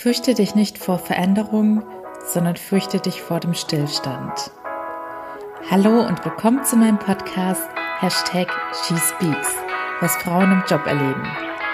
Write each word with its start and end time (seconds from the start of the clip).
Fürchte 0.00 0.32
dich 0.32 0.54
nicht 0.54 0.78
vor 0.78 0.98
Veränderung, 0.98 1.84
sondern 2.24 2.56
fürchte 2.56 3.00
dich 3.00 3.20
vor 3.20 3.38
dem 3.38 3.52
Stillstand. 3.52 4.32
Hallo 5.70 6.00
und 6.06 6.24
willkommen 6.24 6.64
zu 6.64 6.76
meinem 6.76 6.98
Podcast 6.98 7.68
Hashtag 7.98 8.48
SheSpeaks, 8.72 9.54
was 10.00 10.16
Frauen 10.16 10.52
im 10.52 10.64
Job 10.66 10.86
erleben. 10.86 11.22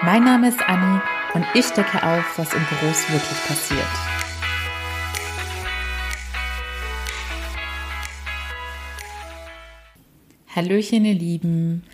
Mein 0.02 0.24
Name 0.24 0.48
ist 0.48 0.60
Anni 0.66 1.00
und 1.34 1.46
ich 1.54 1.68
decke 1.68 2.02
auf, 2.02 2.36
was 2.36 2.52
in 2.52 2.62
Büros 2.64 3.08
wirklich 3.12 3.46
passiert. 3.46 3.86
Hallöchen, 10.56 11.04
ihr 11.04 11.14
Lieben. 11.14 11.84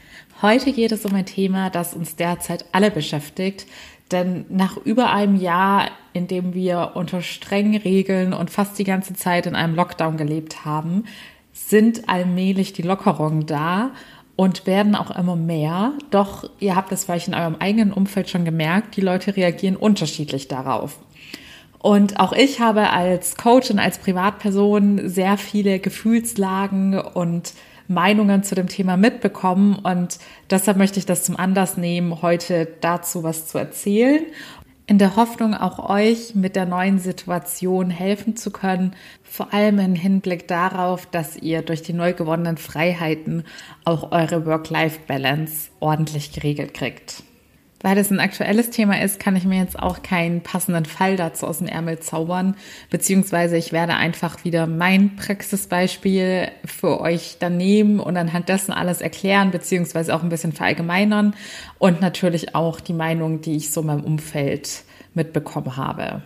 Heute 0.41 0.73
geht 0.73 0.93
es 0.93 1.05
um 1.05 1.15
ein 1.15 1.27
Thema, 1.27 1.69
das 1.69 1.93
uns 1.93 2.17
derzeit 2.17 2.65
alle 2.73 2.91
beschäftigt, 2.91 3.67
denn 4.13 4.45
nach 4.49 4.77
über 4.77 5.11
einem 5.11 5.37
Jahr, 5.37 5.91
in 6.13 6.27
dem 6.27 6.55
wir 6.55 6.93
unter 6.95 7.23
strengen 7.23 7.81
Regeln 7.81 8.33
und 8.33 8.51
fast 8.51 8.79
die 8.79 8.85
ganze 8.85 9.15
Zeit 9.15 9.47
in 9.47 9.55
einem 9.55 9.75
Lockdown 9.75 10.17
gelebt 10.17 10.65
haben, 10.65 11.05
sind 11.53 12.09
allmählich 12.09 12.73
die 12.73 12.83
Lockerungen 12.83 13.47
da 13.47 13.91
und 14.37 14.67
werden 14.67 14.95
auch 14.95 15.11
immer 15.11 15.37
mehr. 15.37 15.93
Doch 16.11 16.49
ihr 16.59 16.77
habt 16.77 16.93
es 16.93 17.05
vielleicht 17.05 17.29
in 17.29 17.35
eurem 17.35 17.57
eigenen 17.57 17.93
Umfeld 17.93 18.29
schon 18.31 18.45
gemerkt, 18.45 18.97
die 18.97 19.01
Leute 19.01 19.37
reagieren 19.37 19.77
unterschiedlich 19.77 20.49
darauf. 20.49 20.99
Und 21.79 22.21
auch 22.21 22.33
ich 22.33 22.61
habe 22.61 22.91
als 22.91 23.37
Coach 23.37 23.71
und 23.71 23.81
als 23.81 23.99
Privatperson 23.99 25.09
sehr 25.09 25.37
viele 25.37 25.81
Gefühlslagen 25.81 26.99
und 26.99 27.55
Meinungen 27.89 28.43
zu 28.43 28.55
dem 28.55 28.69
Thema 28.69 28.97
mitbekommen 28.97 29.77
und 29.77 30.19
deshalb 30.51 30.77
möchte 30.77 30.99
ich 30.99 31.07
das 31.07 31.25
zum 31.25 31.37
Anlass 31.37 31.77
nehmen, 31.77 32.23
heute 32.23 32.69
dazu 32.81 33.23
was 33.23 33.47
zu 33.47 33.59
erzählen. 33.59 34.25
In 34.87 34.99
der 34.99 35.17
Hoffnung, 35.17 35.55
auch 35.55 35.89
euch 35.89 36.35
mit 36.35 36.57
der 36.57 36.67
neuen 36.67 36.99
Situation 36.99 37.89
helfen 37.89 38.37
zu 38.37 38.51
können, 38.51 38.95
vor 39.23 39.55
allem 39.55 39.79
im 39.79 39.95
Hinblick 39.95 40.49
darauf, 40.49 41.07
dass 41.07 41.37
ihr 41.37 41.63
durch 41.63 41.83
die 41.83 41.93
neu 41.93 42.13
gewonnenen 42.13 42.57
Freiheiten 42.57 43.45
auch 43.85 44.11
eure 44.11 44.45
Work-Life-Balance 44.45 45.71
ordentlich 45.81 46.33
geregelt 46.33 46.75
kriegt. 46.75 47.23
Weil 47.83 47.97
das 47.97 48.11
ein 48.11 48.21
aktuelles 48.21 48.71
Thema 48.71 49.01
ist, 49.03 49.19
kann 49.19 49.35
ich 49.35 49.45
mir 49.45 49.59
jetzt 49.59 49.79
auch 49.79 50.03
keinen 50.03 50.41
passenden 50.41 50.85
Fall 50.85 51.17
dazu 51.17 51.47
aus 51.47 51.59
dem 51.59 51.67
Ärmel 51.67 51.99
zaubern, 51.99 52.57
beziehungsweise 52.91 53.57
ich 53.57 53.73
werde 53.73 53.95
einfach 53.95 54.45
wieder 54.45 54.67
mein 54.69 55.17
Praxisbeispiel 55.17 56.49
für 56.65 57.01
euch 57.01 57.37
dann 57.41 57.57
nehmen 57.57 57.99
und 57.99 58.17
anhand 58.17 58.49
dessen 58.49 58.73
alles 58.73 59.01
erklären, 59.01 59.51
beziehungsweise 59.51 60.15
auch 60.15 60.23
ein 60.23 60.29
bisschen 60.29 60.53
verallgemeinern 60.53 61.35
und 61.79 62.01
natürlich 62.01 62.55
auch 62.55 62.81
die 62.81 62.93
Meinung, 62.93 63.41
die 63.41 63.57
ich 63.57 63.73
so 63.73 63.81
in 63.81 63.89
meinem 63.89 64.05
Umfeld 64.05 64.85
mitbekommen 65.15 65.77
habe. 65.77 66.23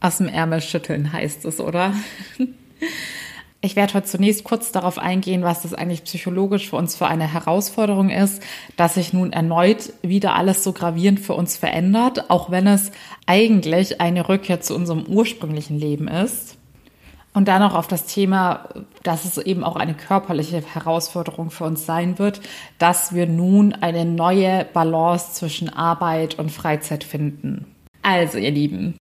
Aus 0.00 0.18
dem 0.18 0.28
Ärmel 0.28 0.60
schütteln 0.60 1.12
heißt 1.12 1.46
es, 1.46 1.58
oder? 1.58 1.94
Ich 3.66 3.74
werde 3.74 3.94
heute 3.94 4.06
zunächst 4.06 4.44
kurz 4.44 4.70
darauf 4.70 4.96
eingehen, 4.96 5.42
was 5.42 5.62
das 5.62 5.74
eigentlich 5.74 6.04
psychologisch 6.04 6.70
für 6.70 6.76
uns 6.76 6.94
für 6.94 7.08
eine 7.08 7.32
Herausforderung 7.32 8.10
ist, 8.10 8.40
dass 8.76 8.94
sich 8.94 9.12
nun 9.12 9.32
erneut 9.32 9.92
wieder 10.02 10.36
alles 10.36 10.62
so 10.62 10.72
gravierend 10.72 11.18
für 11.18 11.34
uns 11.34 11.56
verändert, 11.56 12.30
auch 12.30 12.48
wenn 12.48 12.68
es 12.68 12.92
eigentlich 13.26 14.00
eine 14.00 14.28
Rückkehr 14.28 14.60
zu 14.60 14.76
unserem 14.76 15.02
ursprünglichen 15.06 15.80
Leben 15.80 16.06
ist. 16.06 16.58
Und 17.34 17.48
dann 17.48 17.60
noch 17.60 17.74
auf 17.74 17.88
das 17.88 18.06
Thema, 18.06 18.68
dass 19.02 19.24
es 19.24 19.36
eben 19.36 19.64
auch 19.64 19.74
eine 19.74 19.94
körperliche 19.94 20.62
Herausforderung 20.62 21.50
für 21.50 21.64
uns 21.64 21.84
sein 21.84 22.20
wird, 22.20 22.40
dass 22.78 23.16
wir 23.16 23.26
nun 23.26 23.72
eine 23.72 24.04
neue 24.04 24.64
Balance 24.64 25.32
zwischen 25.32 25.70
Arbeit 25.70 26.38
und 26.38 26.52
Freizeit 26.52 27.02
finden. 27.02 27.66
Also, 28.02 28.38
ihr 28.38 28.52
Lieben, 28.52 28.96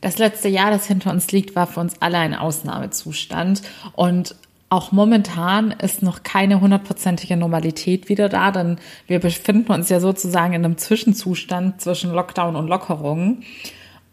das 0.00 0.18
letzte 0.18 0.48
Jahr, 0.48 0.70
das 0.70 0.86
hinter 0.86 1.10
uns 1.10 1.30
liegt, 1.32 1.56
war 1.56 1.66
für 1.66 1.80
uns 1.80 2.00
alle 2.00 2.18
ein 2.18 2.34
Ausnahmezustand. 2.34 3.62
Und 3.94 4.34
auch 4.68 4.92
momentan 4.92 5.70
ist 5.70 6.02
noch 6.02 6.22
keine 6.22 6.60
hundertprozentige 6.60 7.36
Normalität 7.36 8.08
wieder 8.08 8.28
da, 8.28 8.50
denn 8.50 8.78
wir 9.06 9.20
befinden 9.20 9.72
uns 9.72 9.88
ja 9.88 10.00
sozusagen 10.00 10.54
in 10.54 10.64
einem 10.64 10.76
Zwischenzustand 10.76 11.80
zwischen 11.80 12.12
Lockdown 12.12 12.56
und 12.56 12.66
Lockerung. 12.66 13.42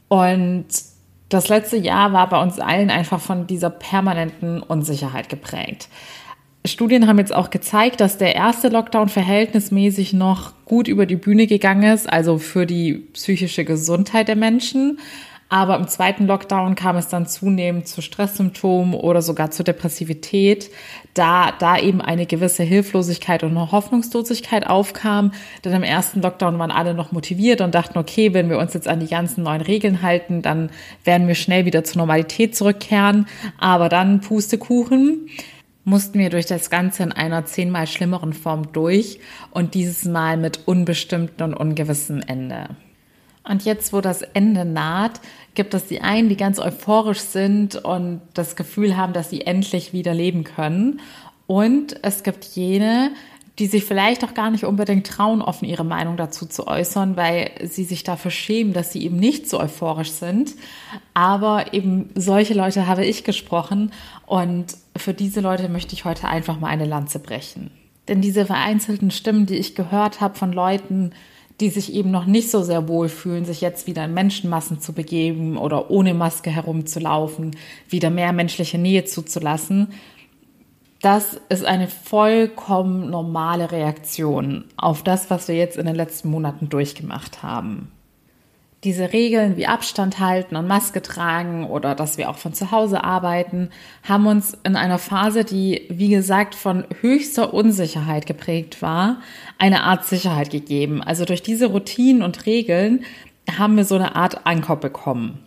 Und 0.10 0.66
das 1.30 1.50
letzte 1.50 1.78
Jahr 1.78 2.14
war 2.14 2.30
bei 2.30 2.40
uns 2.40 2.60
allen 2.60 2.92
einfach 2.92 3.20
von 3.20 3.48
dieser 3.48 3.72
permanenten 3.72 4.62
Unsicherheit 4.62 5.30
geprägt. 5.30 5.90
Studien 6.66 7.08
haben 7.08 7.18
jetzt 7.18 7.34
auch 7.34 7.50
gezeigt, 7.50 8.00
dass 8.00 8.18
der 8.18 8.36
erste 8.36 8.70
Lockdown 8.70 9.10
verhältnismäßig 9.10 10.14
noch 10.14 10.54
gut 10.66 10.88
über 10.88 11.06
die 11.06 11.18
Bühne 11.18 11.48
gegangen 11.48 11.92
ist, 11.92 12.08
also 12.08 12.38
für 12.38 12.66
die 12.66 12.94
psychische 12.94 13.66
Gesundheit 13.66 14.30
der 14.30 14.38
Menschen. 14.38 15.00
Aber 15.54 15.76
im 15.76 15.88
zweiten 15.88 16.26
Lockdown 16.26 16.74
kam 16.74 16.98
es 16.98 17.10
dann 17.10 17.28
zunehmend 17.28 17.88
zu 17.88 18.02
Stresssymptomen 18.02 18.96
oder 18.96 19.22
sogar 19.22 19.52
zu 19.52 19.64
Depressivität, 19.64 20.72
da 21.14 21.52
da 21.52 21.78
eben 21.78 22.02
eine 22.02 22.26
gewisse 22.26 22.64
Hilflosigkeit 22.64 23.44
und 23.44 23.52
eine 23.52 23.72
Hoffnungslosigkeit 23.72 24.66
aufkam. 24.66 25.32
Denn 25.64 25.74
im 25.74 25.84
ersten 25.84 26.24
Lockdown 26.24 26.58
waren 26.58 26.72
alle 26.72 26.96
noch 26.96 27.12
motiviert 27.12 27.62
und 27.62 27.76
dachten, 27.76 28.00
okay, 28.00 28.34
wenn 28.34 28.50
wir 28.50 28.58
uns 28.58 28.74
jetzt 28.74 28.88
an 28.88 29.00
die 29.00 29.06
ganzen 29.06 29.44
neuen 29.44 29.62
Regeln 29.62 30.02
halten, 30.02 30.42
dann 30.42 30.72
werden 31.04 31.28
wir 31.28 31.36
schnell 31.36 31.66
wieder 31.66 31.84
zur 31.84 32.00
Normalität 32.00 32.56
zurückkehren. 32.56 33.28
Aber 33.60 33.90
dann 33.90 34.22
Pustekuchen 34.22 35.30
mussten 35.84 36.18
wir 36.18 36.32
durch 36.32 36.48
das 36.48 36.72
Ganze 36.72 37.04
in 37.04 37.12
einer 37.12 37.46
zehnmal 37.46 37.86
schlimmeren 37.86 38.34
Form 38.34 38.72
durch 38.72 39.20
und 39.52 39.76
dieses 39.76 40.06
Mal 40.06 40.36
mit 40.36 40.62
unbestimmten 40.68 41.44
und 41.44 41.54
ungewissem 41.54 42.24
Ende. 42.26 42.70
Und 43.44 43.66
jetzt, 43.66 43.92
wo 43.92 44.02
das 44.02 44.22
Ende 44.22 44.66
naht, 44.66 45.20
gibt 45.54 45.74
es 45.74 45.88
die 45.88 46.02
einen, 46.02 46.30
die 46.30 46.38
ganz 46.38 46.60
euphorisch 46.60 47.20
sind 47.20 47.76
und 47.76 48.22
das 48.34 48.56
Gefühl 48.56 48.96
haben, 48.96 49.14
dass 49.14 49.30
sie 49.30 49.42
endlich 49.42 49.94
wieder 49.94 50.14
leben 50.14 50.44
können. 50.44 51.02
Und 51.46 51.98
es 52.04 52.24
gibt 52.24 52.46
jene, 52.46 53.12
die 53.60 53.68
sich 53.68 53.86
vielleicht 53.86 54.24
auch 54.24 54.34
gar 54.34 54.50
nicht 54.50 54.64
unbedingt 54.64 55.06
trauen, 55.06 55.42
offen 55.42 55.66
ihre 55.66 55.84
Meinung 55.84 56.18
dazu 56.18 56.46
zu 56.48 56.68
äußern, 56.68 57.16
weil 57.18 57.52
sie 57.64 57.84
sich 57.84 58.04
dafür 58.04 58.32
schämen, 58.32 58.74
dass 58.74 58.92
sie 58.92 59.04
eben 59.04 59.18
nicht 59.18 59.48
so 59.48 59.60
euphorisch 59.60 60.12
sind. 60.12 60.56
Aber 61.14 61.74
eben 61.74 62.10
solche 62.16 62.56
Leute 62.56 62.88
habe 62.88 63.06
ich 63.06 63.24
gesprochen 63.24 63.92
und 64.26 64.78
für 64.96 65.14
diese 65.14 65.42
Leute 65.42 65.70
möchte 65.70 65.94
ich 65.94 66.06
heute 66.06 66.28
einfach 66.28 66.60
mal 66.60 66.70
eine 66.70 66.86
Lanze 66.86 67.20
brechen. 67.20 67.70
Denn 68.08 68.22
diese 68.22 68.46
vereinzelten 68.46 69.12
Stimmen, 69.12 69.46
die 69.46 69.56
ich 69.56 69.76
gehört 69.76 70.20
habe 70.20 70.36
von 70.36 70.52
Leuten, 70.52 71.12
die 71.60 71.70
sich 71.70 71.94
eben 71.94 72.12
noch 72.12 72.26
nicht 72.26 72.50
so 72.50 72.64
sehr 72.64 72.88
wohlfühlen, 72.88 73.46
sich 73.46 73.62
jetzt 73.62 73.88
wieder 73.88 74.06
in 74.06 74.14
Menschenmassen 74.14 74.80
zu 74.80 74.94
begeben 74.94 75.58
oder 75.58 75.92
ohne 75.92 76.14
Maske 76.14 76.50
herumzulaufen, 76.50 77.56
wieder 77.90 78.10
mehr 78.10 78.34
menschliche 78.34 78.78
Nähe 78.78 79.06
zuzulassen. 79.06 79.90
Das 81.02 81.40
ist 81.50 81.66
eine 81.66 81.88
vollkommen 81.88 83.10
normale 83.10 83.72
Reaktion 83.72 84.66
auf 84.78 85.04
das, 85.04 85.30
was 85.30 85.48
wir 85.48 85.56
jetzt 85.56 85.78
in 85.78 85.86
den 85.86 85.96
letzten 85.96 86.30
Monaten 86.30 86.70
durchgemacht 86.70 87.44
haben 87.44 87.92
diese 88.84 89.14
Regeln 89.14 89.58
wie 89.58 89.68
Abstand 89.68 90.20
halten 90.20 90.56
und 90.56 90.68
Maske 90.68 91.02
tragen 91.02 91.66
oder 91.66 91.96
dass 91.96 92.18
wir 92.18 92.30
auch 92.30 92.38
von 92.38 92.54
zu 92.54 92.72
Hause 92.72 93.04
arbeiten, 93.04 93.70
haben 94.04 94.28
uns 94.28 94.58
in 94.64 94.76
einer 94.76 95.00
Phase, 95.00 95.46
die, 95.46 95.88
wie 95.90 96.10
gesagt, 96.10 96.56
von 96.56 96.86
höchster 97.02 97.54
Unsicherheit 97.54 98.26
geprägt 98.26 98.82
war, 98.82 99.22
eine 99.58 99.84
Art 99.84 100.06
Sicherheit 100.06 100.50
gegeben. 100.50 101.02
Also 101.02 101.26
durch 101.26 101.42
diese 101.42 101.68
Routinen 101.68 102.22
und 102.22 102.46
Regeln 102.46 103.06
haben 103.58 103.78
wir 103.78 103.86
so 103.86 103.96
eine 103.96 104.16
Art 104.16 104.46
Anker 104.46 104.76
bekommen. 104.76 105.40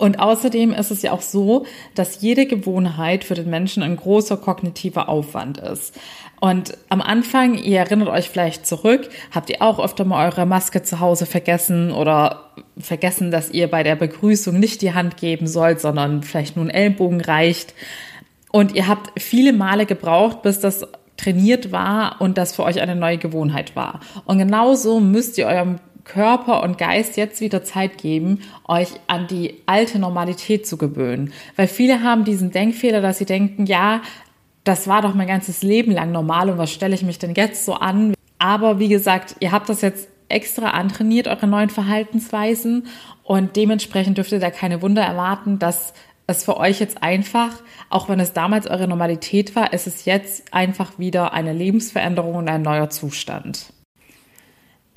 Und 0.00 0.18
außerdem 0.18 0.72
ist 0.72 0.90
es 0.90 1.02
ja 1.02 1.12
auch 1.12 1.20
so, 1.20 1.66
dass 1.94 2.22
jede 2.22 2.46
Gewohnheit 2.46 3.22
für 3.22 3.34
den 3.34 3.50
Menschen 3.50 3.82
ein 3.82 3.96
großer 3.96 4.38
kognitiver 4.38 5.10
Aufwand 5.10 5.58
ist. 5.58 5.94
Und 6.40 6.78
am 6.88 7.02
Anfang, 7.02 7.58
ihr 7.58 7.80
erinnert 7.80 8.08
euch 8.08 8.30
vielleicht 8.30 8.66
zurück, 8.66 9.10
habt 9.30 9.50
ihr 9.50 9.60
auch 9.60 9.78
öfter 9.78 10.06
mal 10.06 10.26
eure 10.26 10.46
Maske 10.46 10.82
zu 10.82 11.00
Hause 11.00 11.26
vergessen 11.26 11.92
oder 11.92 12.54
vergessen, 12.78 13.30
dass 13.30 13.50
ihr 13.50 13.68
bei 13.68 13.82
der 13.82 13.94
Begrüßung 13.94 14.58
nicht 14.58 14.80
die 14.80 14.94
Hand 14.94 15.18
geben 15.18 15.46
sollt, 15.46 15.82
sondern 15.82 16.22
vielleicht 16.22 16.56
nur 16.56 16.64
ein 16.64 16.70
Ellbogen 16.70 17.20
reicht. 17.20 17.74
Und 18.50 18.74
ihr 18.74 18.88
habt 18.88 19.20
viele 19.20 19.52
Male 19.52 19.84
gebraucht, 19.84 20.40
bis 20.40 20.60
das 20.60 20.86
trainiert 21.18 21.72
war 21.72 22.22
und 22.22 22.38
das 22.38 22.54
für 22.54 22.62
euch 22.62 22.80
eine 22.80 22.96
neue 22.96 23.18
Gewohnheit 23.18 23.76
war. 23.76 24.00
Und 24.24 24.38
genauso 24.38 24.98
müsst 24.98 25.36
ihr 25.36 25.46
eurem 25.46 25.76
Körper 26.10 26.62
und 26.64 26.76
Geist 26.76 27.16
jetzt 27.16 27.40
wieder 27.40 27.62
Zeit 27.62 27.98
geben, 27.98 28.40
euch 28.66 28.88
an 29.06 29.28
die 29.28 29.62
alte 29.66 30.00
Normalität 30.00 30.66
zu 30.66 30.76
gewöhnen. 30.76 31.32
Weil 31.54 31.68
viele 31.68 32.02
haben 32.02 32.24
diesen 32.24 32.50
Denkfehler, 32.50 33.00
dass 33.00 33.18
sie 33.18 33.26
denken, 33.26 33.66
ja, 33.66 34.02
das 34.64 34.88
war 34.88 35.02
doch 35.02 35.14
mein 35.14 35.28
ganzes 35.28 35.62
Leben 35.62 35.92
lang 35.92 36.10
normal 36.10 36.50
und 36.50 36.58
was 36.58 36.72
stelle 36.72 36.94
ich 36.94 37.02
mich 37.02 37.18
denn 37.18 37.34
jetzt 37.34 37.64
so 37.64 37.74
an? 37.74 38.14
Aber 38.38 38.80
wie 38.80 38.88
gesagt, 38.88 39.36
ihr 39.38 39.52
habt 39.52 39.68
das 39.68 39.82
jetzt 39.82 40.08
extra 40.28 40.70
antrainiert, 40.70 41.28
eure 41.28 41.46
neuen 41.46 41.70
Verhaltensweisen 41.70 42.88
und 43.22 43.54
dementsprechend 43.54 44.18
dürft 44.18 44.32
ihr 44.32 44.40
da 44.40 44.50
keine 44.50 44.82
Wunder 44.82 45.02
erwarten, 45.02 45.58
dass 45.60 45.94
es 46.26 46.44
für 46.44 46.56
euch 46.56 46.80
jetzt 46.80 47.02
einfach, 47.02 47.62
auch 47.88 48.08
wenn 48.08 48.20
es 48.20 48.32
damals 48.32 48.66
eure 48.66 48.88
Normalität 48.88 49.54
war, 49.54 49.72
ist 49.72 49.86
es 49.86 50.04
jetzt 50.04 50.52
einfach 50.52 50.98
wieder 50.98 51.32
eine 51.32 51.52
Lebensveränderung 51.52 52.34
und 52.34 52.48
ein 52.48 52.62
neuer 52.62 52.90
Zustand. 52.90 53.72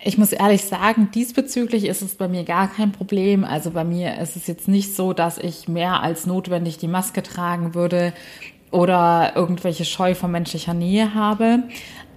Ich 0.05 0.17
muss 0.17 0.33
ehrlich 0.33 0.65
sagen, 0.65 1.09
diesbezüglich 1.13 1.85
ist 1.85 2.01
es 2.01 2.15
bei 2.15 2.27
mir 2.27 2.43
gar 2.43 2.67
kein 2.67 2.91
Problem. 2.91 3.45
Also 3.45 3.71
bei 3.71 3.85
mir 3.85 4.17
ist 4.19 4.35
es 4.35 4.47
jetzt 4.47 4.67
nicht 4.67 4.95
so, 4.95 5.13
dass 5.13 5.37
ich 5.37 5.69
mehr 5.69 6.03
als 6.03 6.25
notwendig 6.25 6.77
die 6.77 6.89
Maske 6.89 7.23
tragen 7.23 7.73
würde 7.73 8.13
oder 8.69 9.31
irgendwelche 9.35 9.85
Scheu 9.85 10.13
vor 10.13 10.27
menschlicher 10.27 10.73
Nähe 10.73 11.13
habe. 11.13 11.63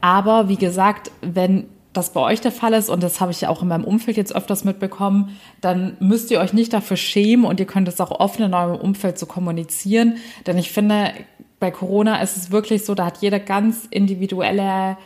Aber 0.00 0.48
wie 0.48 0.56
gesagt, 0.56 1.12
wenn 1.20 1.66
das 1.92 2.12
bei 2.12 2.20
euch 2.20 2.40
der 2.40 2.52
Fall 2.52 2.72
ist, 2.74 2.90
und 2.90 3.04
das 3.04 3.20
habe 3.20 3.30
ich 3.30 3.42
ja 3.42 3.50
auch 3.50 3.62
in 3.62 3.68
meinem 3.68 3.84
Umfeld 3.84 4.16
jetzt 4.16 4.34
öfters 4.34 4.64
mitbekommen, 4.64 5.36
dann 5.60 5.96
müsst 6.00 6.30
ihr 6.32 6.40
euch 6.40 6.52
nicht 6.52 6.72
dafür 6.72 6.96
schämen 6.96 7.46
und 7.46 7.60
ihr 7.60 7.66
könnt 7.66 7.86
es 7.86 8.00
auch 8.00 8.10
offen 8.10 8.42
in 8.42 8.54
eurem 8.54 8.80
Umfeld 8.80 9.16
so 9.16 9.26
kommunizieren. 9.26 10.16
Denn 10.46 10.58
ich 10.58 10.72
finde, 10.72 11.12
bei 11.60 11.70
Corona 11.70 12.20
ist 12.20 12.36
es 12.36 12.50
wirklich 12.50 12.84
so, 12.84 12.94
da 12.94 13.06
hat 13.06 13.18
jeder 13.18 13.38
ganz 13.38 13.86
individuelle 13.90 14.96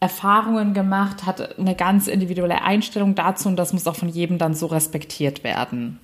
Erfahrungen 0.00 0.74
gemacht, 0.74 1.26
hat 1.26 1.58
eine 1.58 1.74
ganz 1.74 2.06
individuelle 2.06 2.62
Einstellung 2.62 3.14
dazu 3.14 3.48
und 3.48 3.56
das 3.56 3.72
muss 3.72 3.86
auch 3.86 3.96
von 3.96 4.08
jedem 4.08 4.38
dann 4.38 4.54
so 4.54 4.66
respektiert 4.66 5.42
werden. 5.42 5.98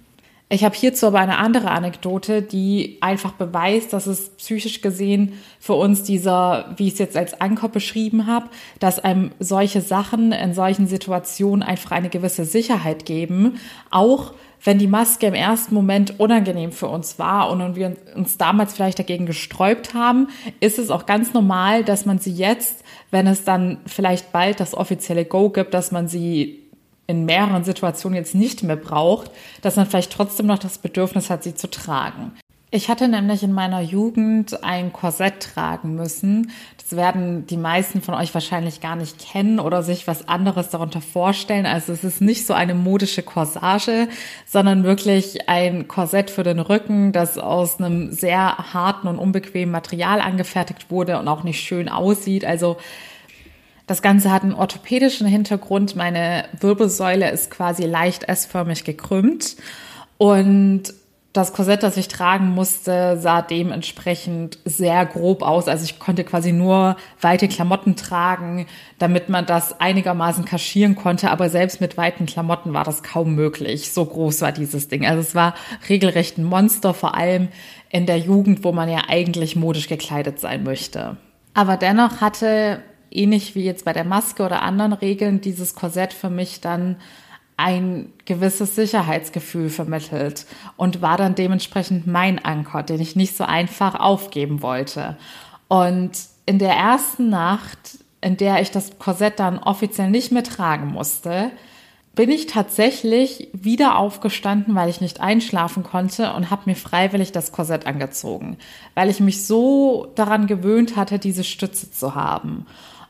Ich 0.50 0.62
habe 0.62 0.76
hierzu 0.76 1.06
aber 1.06 1.20
eine 1.20 1.38
andere 1.38 1.70
Anekdote, 1.70 2.42
die 2.42 2.98
einfach 3.00 3.32
beweist, 3.32 3.92
dass 3.92 4.06
es 4.06 4.28
psychisch 4.36 4.82
gesehen 4.82 5.32
für 5.58 5.72
uns 5.72 6.02
dieser, 6.02 6.74
wie 6.76 6.86
ich 6.86 6.92
es 6.92 6.98
jetzt 6.98 7.16
als 7.16 7.40
Anker 7.40 7.68
beschrieben 7.68 8.26
habe, 8.26 8.50
dass 8.78 9.00
einem 9.00 9.32
solche 9.38 9.80
Sachen 9.80 10.32
in 10.32 10.52
solchen 10.52 10.86
Situationen 10.86 11.62
einfach 11.62 11.92
eine 11.92 12.10
gewisse 12.10 12.44
Sicherheit 12.44 13.06
geben, 13.06 13.58
auch 13.90 14.34
wenn 14.62 14.78
die 14.78 14.86
Maske 14.86 15.26
im 15.26 15.34
ersten 15.34 15.74
Moment 15.74 16.20
unangenehm 16.20 16.72
für 16.72 16.88
uns 16.88 17.18
war 17.18 17.50
und 17.50 17.74
wir 17.74 17.96
uns 18.14 18.36
damals 18.38 18.74
vielleicht 18.74 18.98
dagegen 18.98 19.26
gesträubt 19.26 19.92
haben, 19.92 20.28
ist 20.60 20.78
es 20.78 20.90
auch 20.90 21.06
ganz 21.06 21.32
normal, 21.34 21.84
dass 21.84 22.06
man 22.06 22.18
sie 22.18 22.32
jetzt, 22.32 22.83
wenn 23.10 23.26
es 23.26 23.44
dann 23.44 23.78
vielleicht 23.86 24.32
bald 24.32 24.60
das 24.60 24.74
offizielle 24.74 25.24
Go 25.24 25.50
gibt, 25.50 25.74
dass 25.74 25.92
man 25.92 26.08
sie 26.08 26.60
in 27.06 27.24
mehreren 27.24 27.64
Situationen 27.64 28.16
jetzt 28.16 28.34
nicht 28.34 28.62
mehr 28.62 28.76
braucht, 28.76 29.30
dass 29.62 29.76
man 29.76 29.86
vielleicht 29.86 30.12
trotzdem 30.12 30.46
noch 30.46 30.58
das 30.58 30.78
Bedürfnis 30.78 31.30
hat, 31.30 31.42
sie 31.42 31.54
zu 31.54 31.68
tragen. 31.68 32.32
Ich 32.70 32.88
hatte 32.88 33.06
nämlich 33.06 33.44
in 33.44 33.52
meiner 33.52 33.80
Jugend 33.80 34.64
ein 34.64 34.92
Korsett 34.92 35.40
tragen 35.40 35.94
müssen. 35.94 36.50
Das 36.84 36.98
werden 36.98 37.46
die 37.46 37.56
meisten 37.56 38.02
von 38.02 38.12
euch 38.12 38.34
wahrscheinlich 38.34 38.82
gar 38.82 38.94
nicht 38.94 39.18
kennen 39.18 39.58
oder 39.58 39.82
sich 39.82 40.06
was 40.06 40.28
anderes 40.28 40.68
darunter 40.68 41.00
vorstellen. 41.00 41.64
Also 41.64 41.94
es 41.94 42.04
ist 42.04 42.20
nicht 42.20 42.46
so 42.46 42.52
eine 42.52 42.74
modische 42.74 43.22
Corsage, 43.22 44.06
sondern 44.44 44.84
wirklich 44.84 45.48
ein 45.48 45.88
Korsett 45.88 46.30
für 46.30 46.42
den 46.42 46.60
Rücken, 46.60 47.12
das 47.12 47.38
aus 47.38 47.78
einem 47.78 48.12
sehr 48.12 48.58
harten 48.74 49.08
und 49.08 49.18
unbequemen 49.18 49.72
Material 49.72 50.20
angefertigt 50.20 50.90
wurde 50.90 51.18
und 51.18 51.26
auch 51.26 51.42
nicht 51.42 51.60
schön 51.60 51.88
aussieht. 51.88 52.44
Also 52.44 52.76
das 53.86 54.02
Ganze 54.02 54.30
hat 54.30 54.42
einen 54.42 54.52
orthopädischen 54.52 55.26
Hintergrund. 55.26 55.96
Meine 55.96 56.44
Wirbelsäule 56.60 57.30
ist 57.30 57.50
quasi 57.50 57.84
leicht 57.84 58.24
S-förmig 58.24 58.84
gekrümmt. 58.84 59.56
Und 60.18 60.92
das 61.34 61.52
Korsett, 61.52 61.82
das 61.82 61.96
ich 61.96 62.06
tragen 62.06 62.50
musste, 62.50 63.18
sah 63.18 63.42
dementsprechend 63.42 64.60
sehr 64.64 65.04
grob 65.04 65.42
aus. 65.42 65.66
Also 65.66 65.84
ich 65.84 65.98
konnte 65.98 66.22
quasi 66.22 66.52
nur 66.52 66.96
weite 67.20 67.48
Klamotten 67.48 67.96
tragen, 67.96 68.66
damit 69.00 69.28
man 69.28 69.44
das 69.44 69.80
einigermaßen 69.80 70.44
kaschieren 70.44 70.94
konnte. 70.94 71.32
Aber 71.32 71.50
selbst 71.50 71.80
mit 71.80 71.96
weiten 71.96 72.26
Klamotten 72.26 72.72
war 72.72 72.84
das 72.84 73.02
kaum 73.02 73.34
möglich. 73.34 73.90
So 73.90 74.04
groß 74.04 74.42
war 74.42 74.52
dieses 74.52 74.86
Ding. 74.86 75.04
Also 75.04 75.20
es 75.20 75.34
war 75.34 75.54
regelrecht 75.88 76.38
ein 76.38 76.44
Monster, 76.44 76.94
vor 76.94 77.16
allem 77.16 77.48
in 77.90 78.06
der 78.06 78.18
Jugend, 78.18 78.62
wo 78.62 78.70
man 78.70 78.88
ja 78.88 79.02
eigentlich 79.08 79.56
modisch 79.56 79.88
gekleidet 79.88 80.38
sein 80.38 80.62
möchte. 80.62 81.16
Aber 81.52 81.76
dennoch 81.76 82.20
hatte 82.20 82.80
ähnlich 83.10 83.56
wie 83.56 83.64
jetzt 83.64 83.84
bei 83.84 83.92
der 83.92 84.04
Maske 84.04 84.44
oder 84.44 84.62
anderen 84.62 84.92
Regeln 84.92 85.40
dieses 85.40 85.74
Korsett 85.74 86.12
für 86.12 86.30
mich 86.30 86.60
dann 86.60 86.94
ein 87.56 88.12
gewisses 88.24 88.74
Sicherheitsgefühl 88.74 89.70
vermittelt 89.70 90.46
und 90.76 91.02
war 91.02 91.16
dann 91.16 91.34
dementsprechend 91.34 92.06
mein 92.06 92.44
Anker, 92.44 92.82
den 92.82 93.00
ich 93.00 93.16
nicht 93.16 93.36
so 93.36 93.44
einfach 93.44 93.94
aufgeben 93.94 94.60
wollte. 94.62 95.16
Und 95.68 96.12
in 96.46 96.58
der 96.58 96.74
ersten 96.74 97.30
Nacht, 97.30 97.98
in 98.20 98.36
der 98.36 98.60
ich 98.60 98.70
das 98.70 98.98
Korsett 98.98 99.38
dann 99.38 99.58
offiziell 99.58 100.10
nicht 100.10 100.32
mehr 100.32 100.44
tragen 100.44 100.88
musste, 100.88 101.50
bin 102.14 102.30
ich 102.30 102.46
tatsächlich 102.46 103.48
wieder 103.52 103.98
aufgestanden, 103.98 104.74
weil 104.74 104.88
ich 104.88 105.00
nicht 105.00 105.20
einschlafen 105.20 105.82
konnte 105.82 106.32
und 106.32 106.50
habe 106.50 106.62
mir 106.66 106.76
freiwillig 106.76 107.32
das 107.32 107.50
Korsett 107.50 107.86
angezogen, 107.86 108.56
weil 108.94 109.10
ich 109.10 109.20
mich 109.20 109.46
so 109.46 110.12
daran 110.14 110.46
gewöhnt 110.46 110.96
hatte, 110.96 111.18
diese 111.18 111.44
Stütze 111.44 111.90
zu 111.90 112.14
haben. 112.14 112.66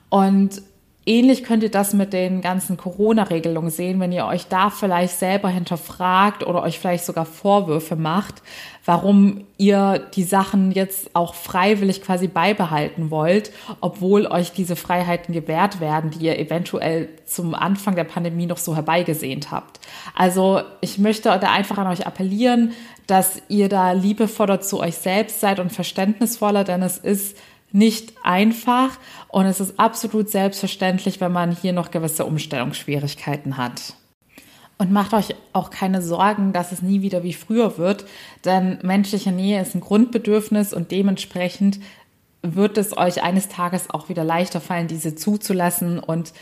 Und 0.08 0.62
ähnlich 1.06 1.44
könnt 1.44 1.62
ihr 1.62 1.70
das 1.70 1.92
mit 1.92 2.12
den 2.12 2.40
ganzen 2.40 2.76
Corona-Regelungen 2.76 3.70
sehen, 3.70 4.00
wenn 4.00 4.12
ihr 4.12 4.26
euch 4.26 4.46
da 4.46 4.70
vielleicht 4.70 5.18
selber 5.18 5.48
hinterfragt 5.48 6.46
oder 6.46 6.62
euch 6.62 6.78
vielleicht 6.78 7.04
sogar 7.04 7.26
Vorwürfe 7.26 7.96
macht, 7.96 8.42
warum 8.84 9.46
ihr 9.56 9.98
die 10.14 10.24
Sachen 10.24 10.72
jetzt 10.72 11.14
auch 11.14 11.34
freiwillig 11.34 12.02
quasi 12.02 12.28
beibehalten 12.28 13.10
wollt, 13.10 13.52
obwohl 13.80 14.26
euch 14.26 14.52
diese 14.52 14.76
Freiheiten 14.76 15.32
gewährt 15.32 15.80
werden, 15.80 16.10
die 16.10 16.26
ihr 16.26 16.38
eventuell 16.38 17.08
zum 17.26 17.54
Anfang 17.54 17.96
der 17.96 18.04
Pandemie 18.04 18.46
noch 18.46 18.58
so 18.58 18.74
herbeigesehnt 18.74 19.50
habt. 19.50 19.80
Also 20.14 20.62
ich 20.80 20.98
möchte 20.98 21.24
da 21.24 21.52
einfach 21.52 21.78
an 21.78 21.86
euch 21.86 22.06
appellieren, 22.06 22.72
dass 23.06 23.42
ihr 23.48 23.68
da 23.68 23.92
liebevoller 23.92 24.60
zu 24.60 24.80
euch 24.80 24.96
selbst 24.96 25.40
seid 25.40 25.60
und 25.60 25.72
verständnisvoller, 25.72 26.64
denn 26.64 26.82
es 26.82 26.98
ist 26.98 27.36
nicht 27.74 28.14
einfach 28.22 28.90
und 29.28 29.46
es 29.46 29.60
ist 29.60 29.80
absolut 29.80 30.30
selbstverständlich, 30.30 31.20
wenn 31.20 31.32
man 31.32 31.50
hier 31.50 31.72
noch 31.72 31.90
gewisse 31.90 32.24
Umstellungsschwierigkeiten 32.24 33.56
hat. 33.56 33.94
Und 34.78 34.92
macht 34.92 35.12
euch 35.12 35.34
auch 35.52 35.70
keine 35.70 36.00
Sorgen, 36.00 36.52
dass 36.52 36.72
es 36.72 36.82
nie 36.82 37.02
wieder 37.02 37.22
wie 37.22 37.32
früher 37.32 37.76
wird, 37.76 38.06
denn 38.44 38.78
menschliche 38.82 39.32
Nähe 39.32 39.60
ist 39.60 39.74
ein 39.74 39.80
Grundbedürfnis 39.80 40.72
und 40.72 40.92
dementsprechend 40.92 41.80
wird 42.42 42.78
es 42.78 42.96
euch 42.96 43.22
eines 43.22 43.48
Tages 43.48 43.90
auch 43.90 44.08
wieder 44.08 44.22
leichter 44.22 44.60
fallen, 44.60 44.86
diese 44.86 45.14
zuzulassen 45.14 45.98
und 45.98 46.32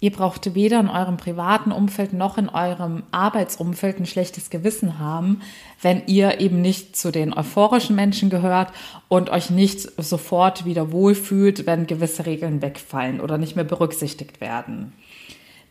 Ihr 0.00 0.12
braucht 0.12 0.54
weder 0.54 0.78
in 0.78 0.88
eurem 0.88 1.16
privaten 1.16 1.72
Umfeld 1.72 2.12
noch 2.12 2.38
in 2.38 2.48
eurem 2.48 3.02
Arbeitsumfeld 3.10 3.98
ein 3.98 4.06
schlechtes 4.06 4.48
Gewissen 4.48 5.00
haben, 5.00 5.40
wenn 5.82 6.02
ihr 6.06 6.40
eben 6.40 6.60
nicht 6.60 6.96
zu 6.96 7.10
den 7.10 7.34
euphorischen 7.34 7.96
Menschen 7.96 8.30
gehört 8.30 8.72
und 9.08 9.30
euch 9.30 9.50
nicht 9.50 9.80
sofort 10.00 10.64
wieder 10.64 10.92
wohlfühlt, 10.92 11.66
wenn 11.66 11.88
gewisse 11.88 12.26
Regeln 12.26 12.62
wegfallen 12.62 13.20
oder 13.20 13.38
nicht 13.38 13.56
mehr 13.56 13.64
berücksichtigt 13.64 14.40
werden. 14.40 14.92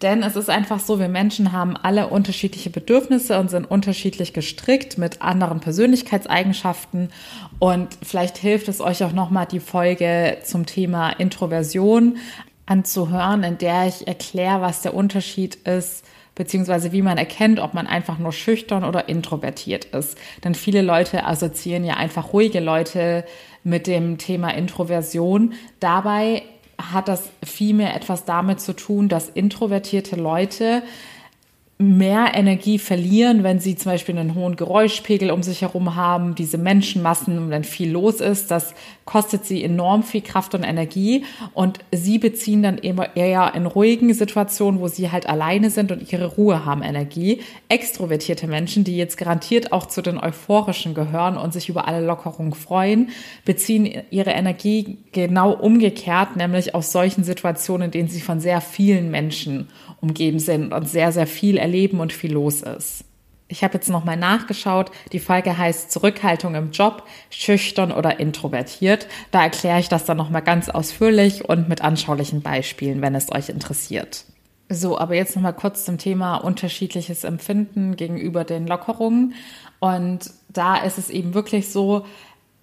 Denn 0.01 0.21
es 0.21 0.35
ist 0.35 0.49
einfach 0.49 0.79
so, 0.79 0.99
wir 0.99 1.07
Menschen 1.07 1.53
haben 1.53 1.75
alle 1.75 2.07
unterschiedliche 2.07 2.69
Bedürfnisse 2.69 3.39
und 3.39 3.49
sind 3.49 3.65
unterschiedlich 3.65 4.31
gestrickt 4.31 4.99
mit 4.99 5.23
anderen 5.23 5.59
Persönlichkeitseigenschaften. 5.59 7.09
Und 7.57 7.97
vielleicht 8.03 8.37
hilft 8.37 8.67
es 8.67 8.79
euch 8.79 9.03
auch 9.03 9.11
nochmal 9.11 9.47
die 9.47 9.59
Folge 9.59 10.37
zum 10.43 10.67
Thema 10.67 11.09
Introversion 11.09 12.17
anzuhören, 12.67 13.43
in 13.43 13.57
der 13.57 13.87
ich 13.87 14.07
erkläre, 14.07 14.61
was 14.61 14.81
der 14.83 14.93
Unterschied 14.93 15.55
ist, 15.55 16.05
beziehungsweise 16.35 16.91
wie 16.91 17.01
man 17.01 17.17
erkennt, 17.17 17.59
ob 17.59 17.73
man 17.73 17.87
einfach 17.87 18.19
nur 18.19 18.31
schüchtern 18.31 18.83
oder 18.83 19.09
introvertiert 19.09 19.85
ist. 19.85 20.17
Denn 20.43 20.53
viele 20.53 20.83
Leute 20.83 21.25
assoziieren 21.25 21.83
ja 21.83 21.95
einfach 21.95 22.31
ruhige 22.33 22.59
Leute 22.59 23.25
mit 23.63 23.87
dem 23.87 24.19
Thema 24.19 24.53
Introversion. 24.53 25.53
Dabei 25.79 26.43
hat 26.77 27.07
das 27.07 27.29
vielmehr 27.43 27.95
etwas 27.95 28.25
damit 28.25 28.61
zu 28.61 28.73
tun, 28.73 29.09
dass 29.09 29.29
introvertierte 29.29 30.15
Leute 30.15 30.83
mehr 31.79 32.31
Energie 32.33 32.79
verlieren, 32.79 33.43
wenn 33.43 33.59
sie 33.59 33.75
zum 33.75 33.91
Beispiel 33.91 34.17
einen 34.17 34.33
hohen 34.33 34.55
Geräuschpegel 34.55 35.29
um 35.29 35.43
sich 35.43 35.61
herum 35.61 35.95
haben, 35.95 36.33
diese 36.33 36.57
Menschenmassen, 36.57 37.51
wenn 37.51 37.63
viel 37.63 37.91
los 37.91 38.19
ist, 38.19 38.49
das 38.49 38.73
kostet 39.05 39.45
sie 39.45 39.63
enorm 39.63 40.01
viel 40.01 40.21
Kraft 40.21 40.55
und 40.55 40.63
Energie 40.63 41.23
und 41.53 41.77
sie 41.91 42.17
beziehen 42.17 42.63
dann 42.63 42.79
immer 42.79 43.15
eher 43.15 43.53
in 43.53 43.67
ruhigen 43.67 44.11
Situationen, 44.13 44.81
wo 44.81 44.87
sie 44.87 45.11
halt 45.11 45.29
alleine 45.29 45.69
sind 45.69 45.91
und 45.91 46.11
ihre 46.11 46.25
Ruhe 46.25 46.65
haben, 46.65 46.81
Energie. 46.81 47.41
Extrovertierte 47.69 48.47
Menschen, 48.47 48.83
die 48.83 48.97
jetzt 48.97 49.17
garantiert 49.17 49.71
auch 49.71 49.85
zu 49.85 50.01
den 50.01 50.17
euphorischen 50.17 50.95
gehören 50.95 51.37
und 51.37 51.53
sich 51.53 51.69
über 51.69 51.87
alle 51.87 52.03
Lockerungen 52.03 52.53
freuen, 52.53 53.09
beziehen 53.45 54.03
ihre 54.09 54.31
Energie 54.31 54.97
genau 55.11 55.53
umgekehrt, 55.53 56.35
nämlich 56.35 56.73
aus 56.73 56.91
solchen 56.91 57.23
Situationen, 57.23 57.85
in 57.85 57.91
denen 57.91 58.09
sie 58.09 58.21
von 58.21 58.39
sehr 58.39 58.61
vielen 58.61 59.11
Menschen 59.11 59.69
umgeben 60.01 60.39
sind 60.39 60.73
und 60.73 60.87
sehr, 60.87 61.11
sehr 61.11 61.27
viel 61.27 61.57
erleben 61.57 61.99
und 61.99 62.13
viel 62.13 62.33
los 62.33 62.61
ist. 62.61 63.03
Ich 63.49 63.63
habe 63.63 63.75
jetzt 63.75 63.89
nochmal 63.89 64.17
nachgeschaut. 64.17 64.91
Die 65.13 65.19
Folge 65.19 65.57
heißt 65.57 65.91
Zurückhaltung 65.91 66.55
im 66.55 66.71
Job, 66.71 67.03
schüchtern 67.29 67.93
oder 67.93 68.19
introvertiert. 68.19 69.07
Da 69.31 69.43
erkläre 69.43 69.79
ich 69.79 69.87
das 69.87 70.03
dann 70.03 70.17
nochmal 70.17 70.41
ganz 70.41 70.67
ausführlich 70.67 71.47
und 71.47 71.69
mit 71.69 71.81
anschaulichen 71.81 72.41
Beispielen, 72.41 73.01
wenn 73.01 73.15
es 73.15 73.31
euch 73.31 73.47
interessiert. 73.47 74.25
So, 74.69 74.97
aber 74.97 75.15
jetzt 75.15 75.35
nochmal 75.35 75.53
kurz 75.53 75.85
zum 75.85 75.97
Thema 75.97 76.35
unterschiedliches 76.35 77.23
Empfinden 77.23 77.95
gegenüber 77.95 78.43
den 78.43 78.67
Lockerungen. 78.67 79.33
Und 79.79 80.29
da 80.49 80.75
ist 80.75 80.97
es 80.97 81.09
eben 81.09 81.33
wirklich 81.33 81.71
so, 81.71 82.05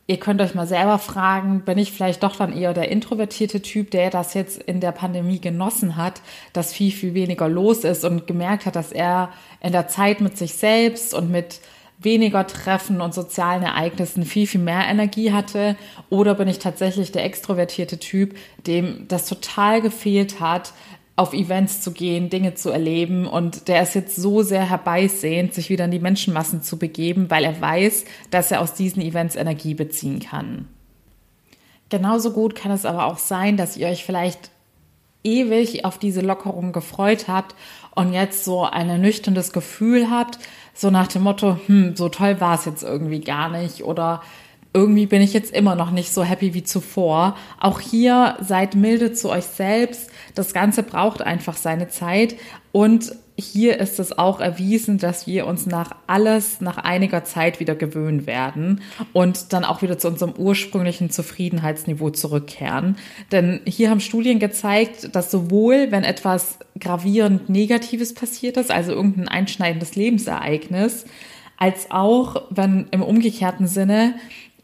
ihr 0.06 0.18
könnt 0.18 0.40
euch 0.40 0.54
mal 0.54 0.66
selber 0.66 0.98
fragen, 0.98 1.62
bin 1.62 1.78
ich 1.78 1.92
vielleicht 1.92 2.22
doch 2.22 2.36
dann 2.36 2.56
eher 2.56 2.74
der 2.74 2.90
introvertierte 2.90 3.62
Typ, 3.62 3.90
der 3.90 4.10
das 4.10 4.34
jetzt 4.34 4.62
in 4.62 4.80
der 4.80 4.92
Pandemie 4.92 5.40
genossen 5.40 5.96
hat, 5.96 6.20
dass 6.52 6.72
viel, 6.72 6.92
viel 6.92 7.14
weniger 7.14 7.48
los 7.48 7.84
ist 7.84 8.04
und 8.04 8.26
gemerkt 8.26 8.66
hat, 8.66 8.76
dass 8.76 8.92
er 8.92 9.30
in 9.60 9.72
der 9.72 9.88
Zeit 9.88 10.20
mit 10.20 10.36
sich 10.36 10.54
selbst 10.54 11.14
und 11.14 11.30
mit 11.30 11.60
weniger 11.98 12.46
Treffen 12.46 13.00
und 13.00 13.14
sozialen 13.14 13.62
Ereignissen 13.62 14.24
viel, 14.24 14.46
viel 14.46 14.60
mehr 14.60 14.86
Energie 14.86 15.32
hatte? 15.32 15.76
Oder 16.10 16.34
bin 16.34 16.48
ich 16.48 16.58
tatsächlich 16.58 17.12
der 17.12 17.24
extrovertierte 17.24 17.98
Typ, 17.98 18.36
dem 18.66 19.08
das 19.08 19.26
total 19.26 19.80
gefehlt 19.80 20.38
hat, 20.40 20.74
auf 21.16 21.32
Events 21.32 21.80
zu 21.80 21.92
gehen, 21.92 22.28
Dinge 22.28 22.54
zu 22.54 22.70
erleben 22.70 23.26
und 23.26 23.68
der 23.68 23.82
ist 23.82 23.94
jetzt 23.94 24.16
so 24.16 24.42
sehr 24.42 24.68
herbeisehnt, 24.68 25.54
sich 25.54 25.70
wieder 25.70 25.84
in 25.84 25.92
die 25.92 26.00
Menschenmassen 26.00 26.62
zu 26.62 26.76
begeben, 26.76 27.30
weil 27.30 27.44
er 27.44 27.60
weiß, 27.60 28.04
dass 28.30 28.50
er 28.50 28.60
aus 28.60 28.74
diesen 28.74 29.00
Events 29.00 29.36
Energie 29.36 29.74
beziehen 29.74 30.18
kann. 30.18 30.68
Genauso 31.88 32.32
gut 32.32 32.56
kann 32.56 32.72
es 32.72 32.84
aber 32.84 33.06
auch 33.06 33.18
sein, 33.18 33.56
dass 33.56 33.76
ihr 33.76 33.86
euch 33.86 34.04
vielleicht 34.04 34.50
ewig 35.22 35.84
auf 35.84 35.98
diese 35.98 36.20
Lockerung 36.20 36.72
gefreut 36.72 37.28
habt 37.28 37.54
und 37.94 38.12
jetzt 38.12 38.44
so 38.44 38.64
ein 38.64 38.88
ernüchterndes 38.88 39.52
Gefühl 39.52 40.10
habt, 40.10 40.38
so 40.74 40.90
nach 40.90 41.06
dem 41.06 41.22
Motto, 41.22 41.58
hm, 41.66 41.94
so 41.94 42.08
toll 42.08 42.40
war 42.40 42.56
es 42.56 42.64
jetzt 42.64 42.82
irgendwie 42.82 43.20
gar 43.20 43.48
nicht 43.48 43.84
oder 43.84 44.22
irgendwie 44.74 45.06
bin 45.06 45.22
ich 45.22 45.32
jetzt 45.32 45.54
immer 45.54 45.76
noch 45.76 45.92
nicht 45.92 46.12
so 46.12 46.24
happy 46.24 46.52
wie 46.52 46.64
zuvor. 46.64 47.36
Auch 47.60 47.78
hier 47.78 48.36
seid 48.40 48.74
milde 48.74 49.12
zu 49.12 49.30
euch 49.30 49.44
selbst. 49.44 50.10
Das 50.34 50.52
Ganze 50.52 50.82
braucht 50.82 51.22
einfach 51.22 51.56
seine 51.56 51.88
Zeit. 51.88 52.34
Und 52.72 53.12
hier 53.36 53.78
ist 53.78 54.00
es 54.00 54.16
auch 54.16 54.40
erwiesen, 54.40 54.98
dass 54.98 55.28
wir 55.28 55.46
uns 55.46 55.66
nach 55.66 55.92
alles 56.08 56.60
nach 56.60 56.78
einiger 56.78 57.24
Zeit 57.24 57.60
wieder 57.60 57.74
gewöhnen 57.74 58.26
werden 58.26 58.80
und 59.12 59.52
dann 59.52 59.64
auch 59.64 59.82
wieder 59.82 59.98
zu 59.98 60.08
unserem 60.08 60.34
ursprünglichen 60.36 61.10
Zufriedenheitsniveau 61.10 62.10
zurückkehren. 62.10 62.96
Denn 63.30 63.60
hier 63.66 63.90
haben 63.90 64.00
Studien 64.00 64.40
gezeigt, 64.40 65.14
dass 65.14 65.30
sowohl 65.30 65.90
wenn 65.90 66.04
etwas 66.04 66.58
gravierend 66.78 67.48
Negatives 67.48 68.14
passiert 68.14 68.56
ist, 68.56 68.70
also 68.70 68.92
irgendein 68.92 69.28
einschneidendes 69.28 69.96
Lebensereignis, 69.96 71.04
als 71.56 71.90
auch 71.90 72.42
wenn 72.50 72.86
im 72.90 73.02
umgekehrten 73.02 73.66
Sinne 73.66 74.14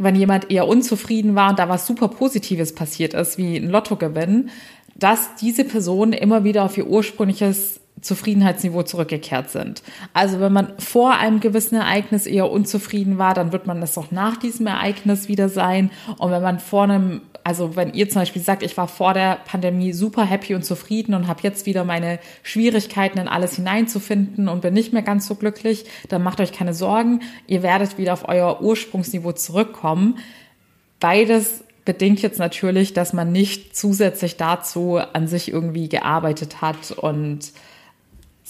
wenn 0.02 0.14
jemand 0.14 0.50
eher 0.50 0.66
unzufrieden 0.66 1.34
war 1.34 1.50
und 1.50 1.58
da 1.58 1.68
was 1.68 1.86
super 1.86 2.08
Positives 2.08 2.74
passiert 2.74 3.14
ist, 3.14 3.38
wie 3.38 3.56
ein 3.56 3.70
Lottogewinn, 3.70 4.50
dass 4.96 5.34
diese 5.36 5.64
Personen 5.64 6.12
immer 6.12 6.44
wieder 6.44 6.64
auf 6.64 6.76
ihr 6.76 6.86
ursprüngliches 6.86 7.79
Zufriedenheitsniveau 8.00 8.82
zurückgekehrt 8.82 9.50
sind. 9.50 9.82
Also 10.14 10.40
wenn 10.40 10.52
man 10.52 10.72
vor 10.78 11.16
einem 11.16 11.40
gewissen 11.40 11.76
Ereignis 11.76 12.26
eher 12.26 12.50
unzufrieden 12.50 13.18
war, 13.18 13.34
dann 13.34 13.52
wird 13.52 13.66
man 13.66 13.82
es 13.82 13.96
auch 13.98 14.10
nach 14.10 14.36
diesem 14.36 14.66
Ereignis 14.66 15.28
wieder 15.28 15.48
sein. 15.48 15.90
Und 16.18 16.30
wenn 16.30 16.42
man 16.42 16.60
vor 16.60 16.84
einem, 16.84 17.20
also 17.44 17.76
wenn 17.76 17.92
ihr 17.92 18.08
zum 18.08 18.22
Beispiel 18.22 18.42
sagt, 18.42 18.62
ich 18.62 18.76
war 18.76 18.88
vor 18.88 19.12
der 19.12 19.38
Pandemie 19.44 19.92
super 19.92 20.24
happy 20.24 20.54
und 20.54 20.64
zufrieden 20.64 21.14
und 21.14 21.28
habe 21.28 21.40
jetzt 21.42 21.66
wieder 21.66 21.84
meine 21.84 22.18
Schwierigkeiten 22.42 23.18
in 23.18 23.28
alles 23.28 23.56
hineinzufinden 23.56 24.48
und 24.48 24.62
bin 24.62 24.72
nicht 24.72 24.92
mehr 24.92 25.02
ganz 25.02 25.26
so 25.26 25.34
glücklich, 25.34 25.84
dann 26.08 26.22
macht 26.22 26.40
euch 26.40 26.52
keine 26.52 26.74
Sorgen. 26.74 27.20
Ihr 27.46 27.62
werdet 27.62 27.98
wieder 27.98 28.14
auf 28.14 28.28
euer 28.28 28.62
Ursprungsniveau 28.62 29.32
zurückkommen. 29.32 30.18
Beides 31.00 31.64
bedingt 31.84 32.22
jetzt 32.22 32.38
natürlich, 32.38 32.92
dass 32.92 33.12
man 33.12 33.32
nicht 33.32 33.76
zusätzlich 33.76 34.36
dazu 34.36 34.98
an 34.98 35.26
sich 35.26 35.52
irgendwie 35.52 35.88
gearbeitet 35.88 36.60
hat 36.60 36.92
und 36.92 37.52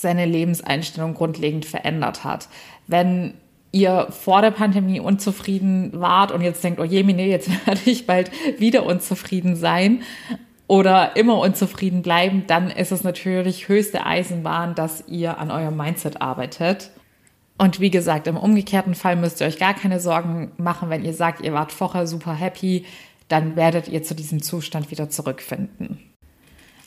seine 0.00 0.26
Lebenseinstellung 0.26 1.14
grundlegend 1.14 1.64
verändert 1.64 2.24
hat. 2.24 2.48
Wenn 2.86 3.34
ihr 3.72 4.08
vor 4.10 4.42
der 4.42 4.50
Pandemie 4.50 5.00
unzufrieden 5.00 5.90
wart 5.94 6.32
und 6.32 6.40
jetzt 6.40 6.62
denkt, 6.64 6.80
oh 6.80 6.84
je, 6.84 7.02
nee, 7.02 7.30
jetzt 7.30 7.48
werde 7.66 7.80
ich 7.84 8.06
bald 8.06 8.30
wieder 8.58 8.84
unzufrieden 8.84 9.56
sein 9.56 10.02
oder 10.66 11.16
immer 11.16 11.38
unzufrieden 11.38 12.02
bleiben, 12.02 12.44
dann 12.46 12.70
ist 12.70 12.92
es 12.92 13.04
natürlich 13.04 13.68
höchste 13.68 14.06
Eisenbahn, 14.06 14.74
dass 14.74 15.04
ihr 15.08 15.38
an 15.38 15.50
eurem 15.50 15.76
Mindset 15.76 16.20
arbeitet. 16.20 16.90
Und 17.58 17.78
wie 17.80 17.90
gesagt, 17.90 18.26
im 18.26 18.36
umgekehrten 18.36 18.94
Fall 18.94 19.16
müsst 19.16 19.40
ihr 19.40 19.46
euch 19.46 19.58
gar 19.58 19.74
keine 19.74 20.00
Sorgen 20.00 20.52
machen, 20.56 20.88
wenn 20.88 21.04
ihr 21.04 21.12
sagt, 21.12 21.42
ihr 21.42 21.52
wart 21.52 21.72
vorher 21.72 22.06
super 22.06 22.32
happy, 22.32 22.86
dann 23.28 23.54
werdet 23.54 23.86
ihr 23.88 24.02
zu 24.02 24.14
diesem 24.14 24.42
Zustand 24.42 24.90
wieder 24.90 25.10
zurückfinden 25.10 26.09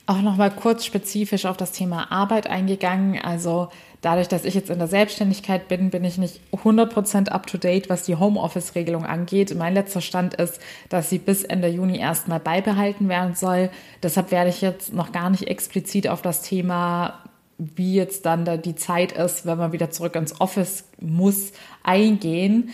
auch 0.06 0.22
noch 0.22 0.36
mal 0.36 0.52
kurz 0.52 0.86
spezifisch 0.86 1.46
auf 1.46 1.56
das 1.56 1.72
Thema 1.72 2.12
Arbeit 2.12 2.48
eingegangen. 2.48 3.22
Also 3.22 3.70
dadurch, 4.02 4.28
dass 4.28 4.44
ich 4.44 4.54
jetzt 4.54 4.70
in 4.70 4.80
der 4.80 4.90
Selbstständigkeit 4.90 5.70
bin, 5.70 5.92
bin 5.92 6.04
ich 6.04 6.18
nicht 6.18 6.42
100% 6.52 7.30
up 7.30 7.48
to 7.48 7.58
date, 7.58 7.90
was 7.90 8.04
die 8.04 8.18
Homeoffice-Regelung 8.18 9.06
angeht. 9.06 9.56
Mein 9.56 9.74
letzter 9.74 10.02
Stand 10.02 10.34
ist, 10.34 10.60
dass 10.90 11.10
sie 11.10 11.20
bis 11.20 11.44
Ende 11.44 11.70
Juni 11.70 12.00
erstmal 12.00 12.42
beibehalten 12.42 13.08
werden 13.08 13.36
soll. 13.36 13.70
Deshalb 14.02 14.32
werde 14.32 14.50
ich 14.50 14.62
jetzt 14.62 14.94
noch 14.94 15.14
gar 15.14 15.30
nicht 15.30 15.48
explizit 15.48 16.10
auf 16.10 16.22
das 16.22 16.42
Thema 16.42 17.20
wie 17.58 17.96
jetzt 17.96 18.26
dann 18.26 18.46
da 18.46 18.58
die 18.58 18.76
Zeit 18.76 19.12
ist, 19.12 19.46
wenn 19.46 19.58
man 19.58 19.72
wieder 19.72 19.92
zurück 19.92 20.16
ins 20.16 20.42
Office 20.42 20.86
muss, 21.00 21.54
eingehen 21.84 22.72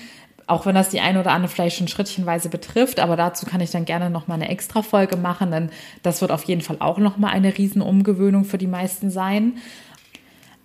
auch 0.49 0.65
wenn 0.65 0.75
das 0.75 0.89
die 0.89 0.99
eine 0.99 1.19
oder 1.19 1.31
andere 1.31 1.51
vielleicht 1.51 1.77
schon 1.77 1.87
schrittchenweise 1.87 2.49
betrifft, 2.49 2.99
aber 2.99 3.15
dazu 3.15 3.45
kann 3.45 3.61
ich 3.61 3.71
dann 3.71 3.85
gerne 3.85 4.09
noch 4.09 4.27
mal 4.27 4.35
eine 4.35 4.49
extra 4.49 4.81
Folge 4.81 5.17
machen, 5.17 5.51
denn 5.51 5.69
das 6.03 6.21
wird 6.21 6.31
auf 6.31 6.43
jeden 6.43 6.61
Fall 6.61 6.77
auch 6.79 6.97
noch 6.97 7.17
mal 7.17 7.29
eine 7.29 7.57
Riesenumgewöhnung 7.57 8.45
für 8.45 8.57
die 8.57 8.67
meisten 8.67 9.11
sein. 9.11 9.57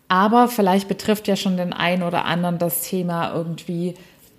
Aber 0.08 0.48
vielleicht 0.48 0.88
betrifft 0.88 1.28
ja 1.28 1.36
schon 1.36 1.56
den 1.56 1.72
einen 1.72 2.02
oder 2.02 2.24
anderen 2.24 2.58
das 2.58 2.82
Thema 2.82 3.34
irgendwie 3.34 3.94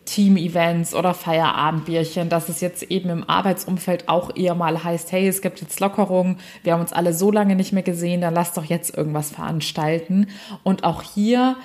Team-Events 0.05 0.93
oder 0.93 1.13
Feierabendbierchen, 1.13 2.29
dass 2.29 2.49
es 2.49 2.61
jetzt 2.61 2.83
eben 2.83 3.09
im 3.09 3.29
Arbeitsumfeld 3.29 4.07
auch 4.07 4.35
eher 4.35 4.55
mal 4.55 4.83
heißt, 4.83 5.11
hey, 5.11 5.27
es 5.27 5.41
gibt 5.41 5.61
jetzt 5.61 5.79
Lockerungen, 5.79 6.37
wir 6.63 6.73
haben 6.73 6.81
uns 6.81 6.93
alle 6.93 7.13
so 7.13 7.31
lange 7.31 7.55
nicht 7.55 7.73
mehr 7.73 7.83
gesehen, 7.83 8.21
dann 8.21 8.33
lasst 8.33 8.55
doch 8.55 8.65
jetzt 8.65 8.95
irgendwas 8.95 9.31
veranstalten. 9.31 10.27
Und 10.63 10.83
auch 10.83 11.01
hier 11.01 11.55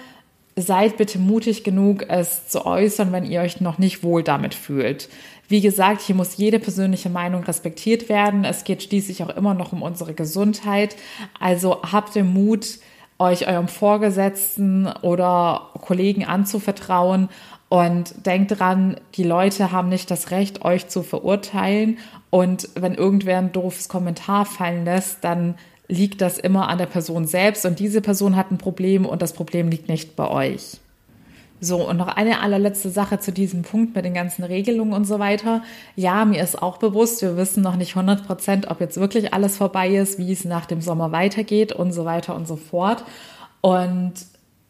seid 0.63 0.97
bitte 0.97 1.19
mutig 1.19 1.65
genug, 1.65 2.07
es 2.09 2.49
zu 2.49 2.67
äußern, 2.67 3.13
wenn 3.13 3.25
ihr 3.25 3.41
euch 3.41 3.61
noch 3.61 3.79
nicht 3.79 4.03
wohl 4.03 4.23
damit 4.23 4.55
fühlt. 4.55 5.09
Wie 5.49 5.61
gesagt, 5.61 6.01
hier 6.03 6.15
muss 6.15 6.37
jede 6.37 6.59
persönliche 6.61 7.11
Meinung 7.11 7.43
respektiert 7.43 8.09
werden. 8.09 8.45
Es 8.45 8.65
geht 8.65 8.83
schließlich 8.83 9.23
auch 9.23 9.31
immer 9.31 9.55
noch 9.55 9.73
um 9.73 9.83
unsere 9.83 10.15
Gesundheit. 10.15 10.97
Also 11.39 11.83
habt 11.83 12.15
den 12.15 12.33
Mut, 12.33 12.79
euch 13.19 13.47
eurem 13.47 13.69
Vorgesetzten 13.69 14.87
oder 15.03 15.71
Kollegen 15.81 16.25
anzuvertrauen 16.25 17.29
und 17.71 18.27
denkt 18.27 18.59
dran, 18.59 18.97
die 19.15 19.23
Leute 19.23 19.71
haben 19.71 19.89
nicht 19.89 20.11
das 20.11 20.33
Recht, 20.33 20.65
euch 20.65 20.89
zu 20.89 21.05
verurteilen. 21.05 21.99
Und 22.29 22.69
wenn 22.75 22.95
irgendwer 22.95 23.39
ein 23.39 23.53
doofes 23.53 23.89
Kommentar 23.89 24.45
fallen 24.45 24.85
lässt, 24.85 25.23
dann 25.23 25.55
liegt 25.87 26.21
das 26.21 26.37
immer 26.37 26.69
an 26.69 26.79
der 26.79 26.87
Person 26.87 27.27
selbst 27.27 27.65
und 27.65 27.79
diese 27.79 28.01
Person 28.01 28.35
hat 28.35 28.51
ein 28.51 28.59
Problem 28.59 29.07
und 29.07 29.23
das 29.23 29.33
Problem 29.33 29.69
liegt 29.69 29.89
nicht 29.89 30.17
bei 30.17 30.29
euch. 30.29 30.79
So, 31.61 31.89
und 31.89 31.97
noch 31.97 32.09
eine 32.09 32.41
allerletzte 32.41 32.91
Sache 32.91 33.21
zu 33.21 33.33
diesem 33.33 33.63
Punkt 33.63 33.95
mit 33.95 34.05
den 34.05 34.15
ganzen 34.15 34.43
Regelungen 34.43 34.93
und 34.93 35.05
so 35.05 35.21
weiter. 35.21 35.63
Ja, 35.95 36.25
mir 36.25 36.43
ist 36.43 36.61
auch 36.61 36.79
bewusst, 36.79 37.23
wir 37.23 37.37
wissen 37.37 37.63
noch 37.63 37.77
nicht 37.77 37.97
100 37.97 38.27
Prozent, 38.27 38.69
ob 38.69 38.81
jetzt 38.81 38.99
wirklich 38.99 39.33
alles 39.33 39.57
vorbei 39.57 39.95
ist, 39.95 40.19
wie 40.19 40.33
es 40.33 40.45
nach 40.45 40.67
dem 40.67 40.81
Sommer 40.81 41.13
weitergeht 41.13 41.73
und 41.73 41.93
so 41.93 42.05
weiter 42.05 42.35
und 42.35 42.49
so 42.49 42.57
fort. 42.57 43.05
Und 43.61 44.15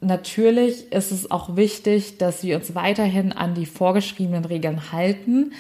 natürlich 0.01 0.93
ist 0.93 1.13
es 1.13 1.31
auch 1.31 1.57
wichtig, 1.57 2.19
dass 2.19 2.43
wir 2.43 2.57
uns 2.57 2.75
weiterhin 2.75 3.33
an 3.33 3.55
die 3.55 3.67
vorgeschriebenen 3.67 4.45
Regeln 4.45 4.93
halten. 4.93 5.53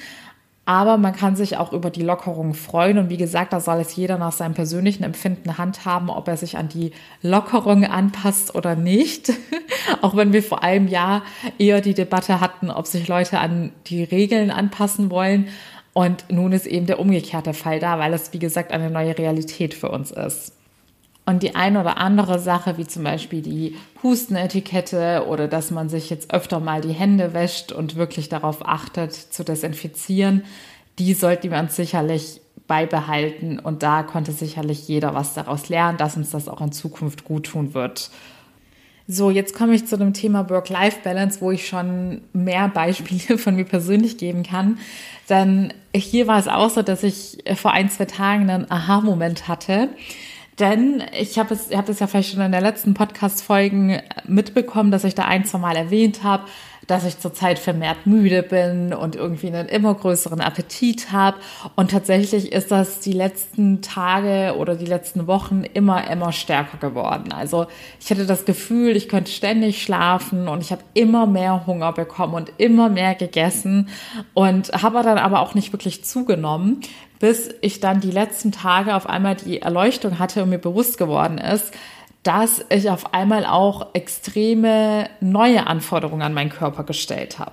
Aber 0.66 0.98
man 0.98 1.14
kann 1.14 1.34
sich 1.34 1.56
auch 1.56 1.72
über 1.72 1.90
die 1.90 2.02
Lockerung 2.02 2.54
freuen. 2.54 2.98
Und 2.98 3.10
wie 3.10 3.16
gesagt, 3.16 3.52
da 3.52 3.60
soll 3.60 3.80
es 3.80 3.96
jeder 3.96 4.18
nach 4.18 4.30
seinem 4.30 4.54
persönlichen 4.54 5.02
Empfinden 5.02 5.58
handhaben, 5.58 6.10
ob 6.10 6.28
er 6.28 6.36
sich 6.36 6.58
an 6.58 6.68
die 6.68 6.92
Lockerung 7.22 7.84
anpasst 7.84 8.54
oder 8.54 8.76
nicht. 8.76 9.32
auch 10.00 10.16
wenn 10.16 10.32
wir 10.32 10.42
vor 10.42 10.62
einem 10.62 10.86
Jahr 10.86 11.22
eher 11.58 11.80
die 11.80 11.94
Debatte 11.94 12.40
hatten, 12.40 12.70
ob 12.70 12.86
sich 12.86 13.08
Leute 13.08 13.40
an 13.40 13.72
die 13.86 14.04
Regeln 14.04 14.50
anpassen 14.50 15.10
wollen. 15.10 15.48
Und 15.92 16.26
nun 16.30 16.52
ist 16.52 16.66
eben 16.66 16.86
der 16.86 17.00
umgekehrte 17.00 17.52
Fall 17.52 17.80
da, 17.80 17.98
weil 17.98 18.14
es, 18.14 18.32
wie 18.32 18.38
gesagt, 18.38 18.70
eine 18.70 18.90
neue 18.90 19.18
Realität 19.18 19.74
für 19.74 19.90
uns 19.90 20.12
ist. 20.12 20.52
Und 21.30 21.44
die 21.44 21.54
eine 21.54 21.78
oder 21.78 21.98
andere 21.98 22.40
Sache, 22.40 22.76
wie 22.76 22.88
zum 22.88 23.04
Beispiel 23.04 23.40
die 23.40 23.76
Hustenetikette 24.02 25.26
oder 25.28 25.46
dass 25.46 25.70
man 25.70 25.88
sich 25.88 26.10
jetzt 26.10 26.34
öfter 26.34 26.58
mal 26.58 26.80
die 26.80 26.92
Hände 26.92 27.32
wäscht 27.32 27.70
und 27.70 27.94
wirklich 27.94 28.28
darauf 28.28 28.66
achtet, 28.66 29.14
zu 29.14 29.44
desinfizieren, 29.44 30.42
die 30.98 31.14
sollten 31.14 31.52
wir 31.52 31.60
uns 31.60 31.76
sicherlich 31.76 32.40
beibehalten. 32.66 33.60
Und 33.60 33.84
da 33.84 34.02
konnte 34.02 34.32
sicherlich 34.32 34.88
jeder 34.88 35.14
was 35.14 35.34
daraus 35.34 35.68
lernen, 35.68 35.98
dass 35.98 36.16
uns 36.16 36.30
das 36.30 36.48
auch 36.48 36.60
in 36.60 36.72
Zukunft 36.72 37.22
gut 37.22 37.46
tun 37.46 37.74
wird. 37.74 38.10
So, 39.06 39.30
jetzt 39.30 39.54
komme 39.54 39.74
ich 39.74 39.86
zu 39.86 39.96
dem 39.96 40.12
Thema 40.12 40.50
Work-Life-Balance, 40.50 41.40
wo 41.40 41.52
ich 41.52 41.68
schon 41.68 42.22
mehr 42.32 42.66
Beispiele 42.66 43.38
von 43.38 43.54
mir 43.54 43.66
persönlich 43.66 44.18
geben 44.18 44.42
kann. 44.42 44.78
Denn 45.28 45.72
hier 45.94 46.26
war 46.26 46.40
es 46.40 46.48
auch 46.48 46.70
so, 46.70 46.82
dass 46.82 47.04
ich 47.04 47.38
vor 47.54 47.70
ein, 47.70 47.88
zwei 47.88 48.06
Tagen 48.06 48.50
einen 48.50 48.68
Aha-Moment 48.68 49.46
hatte 49.46 49.90
Denn 50.60 51.02
ich 51.18 51.38
habe 51.38 51.54
es, 51.54 51.70
ihr 51.70 51.78
habt 51.78 51.88
es 51.88 52.00
ja 52.00 52.06
vielleicht 52.06 52.32
schon 52.32 52.42
in 52.42 52.52
der 52.52 52.60
letzten 52.60 52.92
Podcast-Folgen 52.92 54.00
mitbekommen, 54.26 54.90
dass 54.90 55.04
ich 55.04 55.14
da 55.14 55.24
ein, 55.24 55.46
zwei 55.46 55.58
Mal 55.58 55.74
erwähnt 55.74 56.22
habe, 56.22 56.44
dass 56.86 57.06
ich 57.06 57.18
zurzeit 57.18 57.58
vermehrt 57.58 58.04
müde 58.04 58.42
bin 58.42 58.92
und 58.92 59.14
irgendwie 59.16 59.46
einen 59.46 59.68
immer 59.68 59.94
größeren 59.94 60.40
Appetit 60.40 61.12
habe. 61.12 61.38
Und 61.76 61.92
tatsächlich 61.92 62.52
ist 62.52 62.70
das 62.70 63.00
die 63.00 63.12
letzten 63.12 63.80
Tage 63.80 64.56
oder 64.58 64.74
die 64.74 64.86
letzten 64.86 65.26
Wochen 65.26 65.62
immer, 65.62 66.10
immer 66.10 66.32
stärker 66.32 66.78
geworden. 66.78 67.32
Also 67.32 67.66
ich 68.00 68.10
hatte 68.10 68.26
das 68.26 68.44
Gefühl, 68.44 68.96
ich 68.96 69.08
könnte 69.08 69.30
ständig 69.30 69.82
schlafen 69.82 70.48
und 70.48 70.62
ich 70.62 70.72
habe 70.72 70.82
immer 70.92 71.26
mehr 71.26 71.64
Hunger 71.66 71.92
bekommen 71.92 72.34
und 72.34 72.52
immer 72.58 72.88
mehr 72.88 73.14
gegessen 73.14 73.88
und 74.34 74.70
habe 74.72 75.02
dann 75.02 75.18
aber 75.18 75.40
auch 75.40 75.54
nicht 75.54 75.72
wirklich 75.72 76.04
zugenommen, 76.04 76.82
bis 77.20 77.54
ich 77.60 77.78
dann 77.78 78.00
die 78.00 78.10
letzten 78.10 78.50
Tage 78.50 78.96
auf 78.96 79.08
einmal 79.08 79.36
die 79.36 79.62
Erleuchtung 79.62 80.18
hatte 80.18 80.42
und 80.42 80.48
mir 80.48 80.58
bewusst 80.58 80.98
geworden 80.98 81.38
ist, 81.38 81.72
dass 82.22 82.64
ich 82.68 82.90
auf 82.90 83.14
einmal 83.14 83.46
auch 83.46 83.94
extreme 83.94 85.08
neue 85.20 85.66
Anforderungen 85.66 86.22
an 86.22 86.34
meinen 86.34 86.50
Körper 86.50 86.82
gestellt 86.82 87.38
habe. 87.38 87.52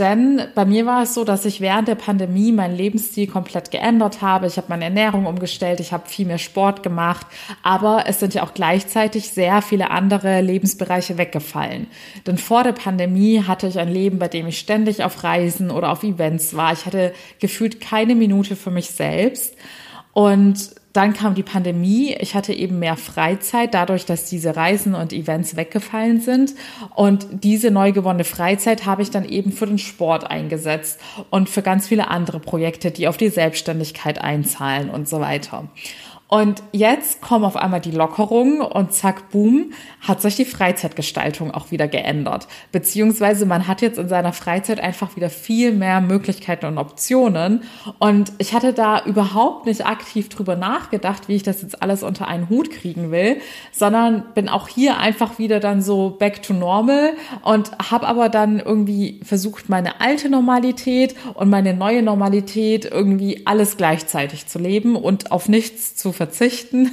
Denn 0.00 0.40
bei 0.54 0.64
mir 0.64 0.86
war 0.86 1.02
es 1.02 1.12
so, 1.12 1.24
dass 1.24 1.44
ich 1.44 1.60
während 1.60 1.86
der 1.86 1.94
Pandemie 1.94 2.52
meinen 2.52 2.74
Lebensstil 2.74 3.26
komplett 3.26 3.70
geändert 3.70 4.22
habe. 4.22 4.46
Ich 4.46 4.56
habe 4.56 4.68
meine 4.70 4.84
Ernährung 4.84 5.26
umgestellt, 5.26 5.78
ich 5.78 5.92
habe 5.92 6.08
viel 6.08 6.24
mehr 6.24 6.38
Sport 6.38 6.82
gemacht, 6.82 7.26
aber 7.62 8.04
es 8.06 8.18
sind 8.18 8.32
ja 8.32 8.42
auch 8.42 8.54
gleichzeitig 8.54 9.28
sehr 9.28 9.60
viele 9.60 9.90
andere 9.90 10.40
Lebensbereiche 10.40 11.18
weggefallen. 11.18 11.86
Denn 12.26 12.38
vor 12.38 12.64
der 12.64 12.72
Pandemie 12.72 13.42
hatte 13.46 13.66
ich 13.66 13.78
ein 13.78 13.92
Leben, 13.92 14.18
bei 14.18 14.28
dem 14.28 14.46
ich 14.46 14.58
ständig 14.58 15.04
auf 15.04 15.22
Reisen 15.22 15.70
oder 15.70 15.92
auf 15.92 16.02
Events 16.02 16.56
war. 16.56 16.72
Ich 16.72 16.86
hatte 16.86 17.12
gefühlt 17.38 17.82
keine 17.82 18.14
Minute 18.14 18.56
für 18.56 18.70
mich 18.70 18.90
selbst. 18.92 19.54
Und 20.14 20.79
dann 20.92 21.12
kam 21.12 21.34
die 21.34 21.42
Pandemie. 21.42 22.16
Ich 22.18 22.34
hatte 22.34 22.52
eben 22.52 22.78
mehr 22.78 22.96
Freizeit, 22.96 23.74
dadurch, 23.74 24.06
dass 24.06 24.28
diese 24.28 24.56
Reisen 24.56 24.94
und 24.94 25.12
Events 25.12 25.56
weggefallen 25.56 26.20
sind. 26.20 26.54
Und 26.94 27.26
diese 27.44 27.70
neu 27.70 27.92
gewonnene 27.92 28.24
Freizeit 28.24 28.86
habe 28.86 29.02
ich 29.02 29.10
dann 29.10 29.24
eben 29.24 29.52
für 29.52 29.66
den 29.66 29.78
Sport 29.78 30.30
eingesetzt 30.30 31.00
und 31.30 31.48
für 31.48 31.62
ganz 31.62 31.88
viele 31.88 32.08
andere 32.08 32.40
Projekte, 32.40 32.90
die 32.90 33.06
auf 33.06 33.16
die 33.16 33.28
Selbstständigkeit 33.28 34.20
einzahlen 34.20 34.90
und 34.90 35.08
so 35.08 35.20
weiter. 35.20 35.68
Und 36.30 36.62
jetzt 36.70 37.20
kommen 37.20 37.44
auf 37.44 37.56
einmal 37.56 37.80
die 37.80 37.90
Lockerungen 37.90 38.60
und 38.60 38.94
zack, 38.94 39.30
boom, 39.30 39.72
hat 40.00 40.22
sich 40.22 40.36
die 40.36 40.44
Freizeitgestaltung 40.44 41.50
auch 41.50 41.72
wieder 41.72 41.88
geändert. 41.88 42.46
Beziehungsweise 42.70 43.46
man 43.46 43.66
hat 43.66 43.82
jetzt 43.82 43.98
in 43.98 44.08
seiner 44.08 44.32
Freizeit 44.32 44.78
einfach 44.78 45.16
wieder 45.16 45.28
viel 45.28 45.72
mehr 45.72 46.00
Möglichkeiten 46.00 46.66
und 46.66 46.78
Optionen. 46.78 47.64
Und 47.98 48.30
ich 48.38 48.54
hatte 48.54 48.72
da 48.72 49.04
überhaupt 49.04 49.66
nicht 49.66 49.84
aktiv 49.84 50.28
drüber 50.28 50.54
nachgedacht, 50.54 51.26
wie 51.26 51.34
ich 51.34 51.42
das 51.42 51.62
jetzt 51.62 51.82
alles 51.82 52.04
unter 52.04 52.28
einen 52.28 52.48
Hut 52.48 52.70
kriegen 52.70 53.10
will, 53.10 53.38
sondern 53.72 54.22
bin 54.32 54.48
auch 54.48 54.68
hier 54.68 54.98
einfach 54.98 55.40
wieder 55.40 55.58
dann 55.58 55.82
so 55.82 56.10
back 56.10 56.44
to 56.44 56.52
normal 56.54 57.14
und 57.42 57.72
habe 57.90 58.06
aber 58.06 58.28
dann 58.28 58.60
irgendwie 58.60 59.20
versucht, 59.24 59.68
meine 59.68 60.00
alte 60.00 60.30
Normalität 60.30 61.16
und 61.34 61.50
meine 61.50 61.74
neue 61.74 62.04
Normalität 62.04 62.84
irgendwie 62.84 63.46
alles 63.46 63.76
gleichzeitig 63.76 64.46
zu 64.46 64.60
leben 64.60 64.94
und 64.94 65.32
auf 65.32 65.48
nichts 65.48 65.96
zu 65.96 66.19
verzichten. 66.20 66.92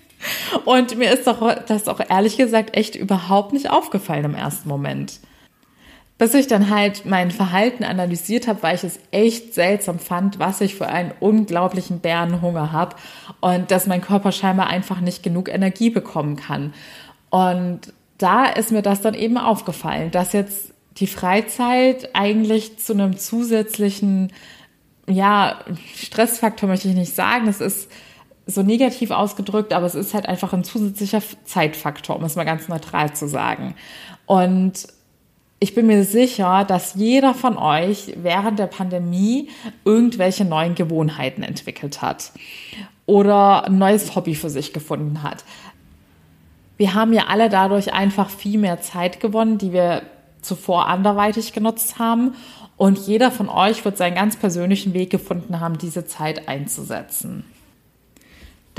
Und 0.64 0.96
mir 0.96 1.12
ist 1.12 1.26
doch 1.26 1.40
das 1.66 1.88
auch 1.88 1.98
ehrlich 2.08 2.36
gesagt 2.36 2.76
echt 2.76 2.94
überhaupt 2.94 3.52
nicht 3.52 3.68
aufgefallen 3.68 4.26
im 4.26 4.34
ersten 4.36 4.68
Moment. 4.68 5.18
Bis 6.18 6.34
ich 6.34 6.46
dann 6.46 6.70
halt 6.70 7.04
mein 7.04 7.32
Verhalten 7.32 7.82
analysiert 7.82 8.46
habe, 8.46 8.62
weil 8.62 8.76
ich 8.76 8.84
es 8.84 9.00
echt 9.10 9.54
seltsam 9.54 9.98
fand, 9.98 10.38
was 10.38 10.60
ich 10.60 10.76
für 10.76 10.86
einen 10.86 11.12
unglaublichen 11.18 11.98
Bärenhunger 11.98 12.70
habe 12.70 12.94
und 13.40 13.72
dass 13.72 13.88
mein 13.88 14.02
Körper 14.02 14.30
scheinbar 14.30 14.68
einfach 14.68 15.00
nicht 15.00 15.24
genug 15.24 15.48
Energie 15.48 15.90
bekommen 15.90 16.36
kann. 16.36 16.72
Und 17.30 17.92
da 18.18 18.44
ist 18.44 18.70
mir 18.70 18.82
das 18.82 19.00
dann 19.00 19.14
eben 19.14 19.36
aufgefallen, 19.36 20.12
dass 20.12 20.32
jetzt 20.32 20.74
die 20.98 21.08
Freizeit 21.08 22.10
eigentlich 22.12 22.78
zu 22.78 22.92
einem 22.92 23.16
zusätzlichen, 23.16 24.32
ja, 25.08 25.64
Stressfaktor 25.96 26.68
möchte 26.68 26.86
ich 26.86 26.94
nicht 26.94 27.16
sagen. 27.16 27.48
Es 27.48 27.60
ist 27.60 27.90
so 28.50 28.62
negativ 28.62 29.10
ausgedrückt, 29.10 29.72
aber 29.72 29.86
es 29.86 29.94
ist 29.94 30.14
halt 30.14 30.28
einfach 30.28 30.52
ein 30.52 30.64
zusätzlicher 30.64 31.22
Zeitfaktor, 31.44 32.16
um 32.16 32.24
es 32.24 32.36
mal 32.36 32.44
ganz 32.44 32.68
neutral 32.68 33.14
zu 33.14 33.28
sagen. 33.28 33.74
Und 34.26 34.88
ich 35.58 35.74
bin 35.74 35.86
mir 35.86 36.04
sicher, 36.04 36.64
dass 36.64 36.94
jeder 36.94 37.34
von 37.34 37.58
euch 37.58 38.14
während 38.16 38.58
der 38.58 38.66
Pandemie 38.66 39.50
irgendwelche 39.84 40.44
neuen 40.44 40.74
Gewohnheiten 40.74 41.42
entwickelt 41.42 42.00
hat 42.00 42.32
oder 43.04 43.66
ein 43.66 43.76
neues 43.76 44.14
Hobby 44.14 44.34
für 44.34 44.48
sich 44.48 44.72
gefunden 44.72 45.22
hat. 45.22 45.44
Wir 46.78 46.94
haben 46.94 47.12
ja 47.12 47.26
alle 47.28 47.50
dadurch 47.50 47.92
einfach 47.92 48.30
viel 48.30 48.58
mehr 48.58 48.80
Zeit 48.80 49.20
gewonnen, 49.20 49.58
die 49.58 49.72
wir 49.72 50.02
zuvor 50.40 50.88
anderweitig 50.88 51.52
genutzt 51.52 51.98
haben. 51.98 52.34
Und 52.78 52.98
jeder 52.98 53.30
von 53.30 53.50
euch 53.50 53.84
wird 53.84 53.98
seinen 53.98 54.14
ganz 54.14 54.36
persönlichen 54.36 54.94
Weg 54.94 55.10
gefunden 55.10 55.60
haben, 55.60 55.76
diese 55.76 56.06
Zeit 56.06 56.48
einzusetzen. 56.48 57.44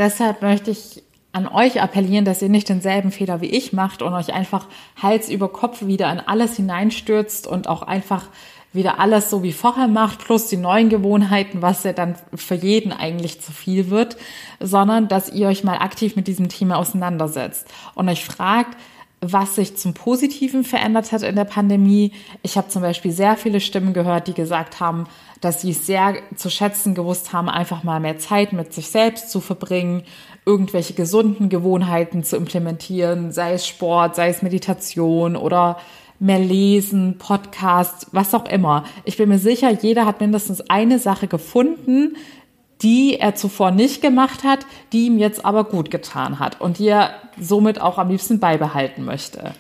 Deshalb 0.02 0.42
möchte 0.42 0.72
ich 0.72 1.04
an 1.32 1.48
euch 1.48 1.80
appellieren, 1.80 2.26
dass 2.26 2.42
ihr 2.42 2.50
nicht 2.50 2.70
denselben 2.70 3.12
Fehler 3.12 3.40
wie 3.40 3.52
ich 3.52 3.72
macht 3.72 4.02
und 4.02 4.14
euch 4.14 4.34
einfach 4.34 4.66
Hals 5.00 5.30
über 5.30 5.48
Kopf 5.48 5.86
wieder 5.86 6.12
in 6.12 6.20
alles 6.20 6.56
hineinstürzt 6.56 7.46
und 7.46 7.70
auch 7.70 7.84
einfach 7.84 8.26
wieder 8.74 9.00
alles 9.00 9.30
so 9.30 9.44
wie 9.44 9.54
vorher 9.54 9.88
macht, 9.88 10.18
plus 10.18 10.48
die 10.48 10.58
neuen 10.58 10.90
Gewohnheiten, 10.90 11.62
was 11.62 11.84
ja 11.84 11.94
dann 11.94 12.16
für 12.34 12.56
jeden 12.56 12.92
eigentlich 12.92 13.42
zu 13.42 13.52
viel 13.52 13.92
wird, 13.92 14.18
sondern 14.60 15.08
dass 15.08 15.32
ihr 15.32 15.48
euch 15.48 15.64
mal 15.64 15.78
aktiv 15.78 16.16
mit 16.16 16.26
diesem 16.26 16.50
Thema 16.50 16.80
auseinandersetzt 16.80 17.68
und 17.94 18.10
euch 18.10 18.26
fragt, 18.26 18.76
was 19.20 19.54
sich 19.54 19.78
zum 19.78 19.94
Positiven 19.94 20.64
verändert 20.64 21.12
hat 21.12 21.22
in 21.22 21.36
der 21.36 21.46
Pandemie. 21.46 22.12
Ich 22.42 22.58
habe 22.58 22.70
zum 22.70 22.82
Beispiel 22.82 23.12
sehr 23.12 23.38
viele 23.38 23.60
Stimmen 23.60 23.94
gehört, 23.94 24.28
die 24.28 24.34
gesagt 24.34 24.80
haben, 24.80 25.06
dass 25.42 25.62
sie 25.62 25.72
es 25.72 25.86
sehr 25.86 26.16
zu 26.36 26.50
schätzen 26.50 26.96
gewusst 26.96 27.34
haben, 27.34 27.50
einfach 27.50 27.84
mal 27.84 28.00
mehr 28.00 28.20
Zeit 28.20 28.54
mit 28.54 28.74
sich 28.74 28.88
selbst 28.88 29.30
zu 29.30 29.42
verbringen, 29.42 30.04
irgendwelche 30.46 30.94
gesunden 30.94 31.50
Gewohnheiten 31.50 32.24
zu 32.24 32.38
implementieren, 32.38 33.32
sei 33.32 33.54
es 33.54 33.68
Sport, 33.68 34.16
sei 34.16 34.30
es 34.30 34.42
Meditation 34.42 35.36
oder 35.36 35.78
mehr 36.20 36.40
lesen, 36.40 37.18
Podcast, 37.18 38.08
was 38.12 38.34
auch 38.36 38.46
immer. 38.46 38.84
Ich 39.06 39.18
bin 39.18 39.30
mir 39.30 39.40
sicher, 39.40 39.72
jeder 39.72 40.06
hat 40.06 40.22
mindestens 40.22 40.62
eine 40.70 41.00
Sache 41.00 41.28
gefunden, 41.28 42.16
die 42.84 43.18
er 43.20 43.36
zuvor 43.36 43.72
nicht 43.72 44.02
gemacht 44.02 44.44
hat, 44.44 44.66
die 44.94 45.08
ihm 45.08 45.18
jetzt 45.18 45.44
aber 45.46 45.64
gut 45.64 45.92
getan 45.92 46.40
hat 46.40 46.62
und 46.62 46.80
die 46.80 46.88
er 46.88 47.12
somit 47.40 47.82
auch 47.82 47.98
am 47.98 48.10
liebsten 48.10 48.40
beibehalten 48.40 49.04
möchte. 49.04 49.54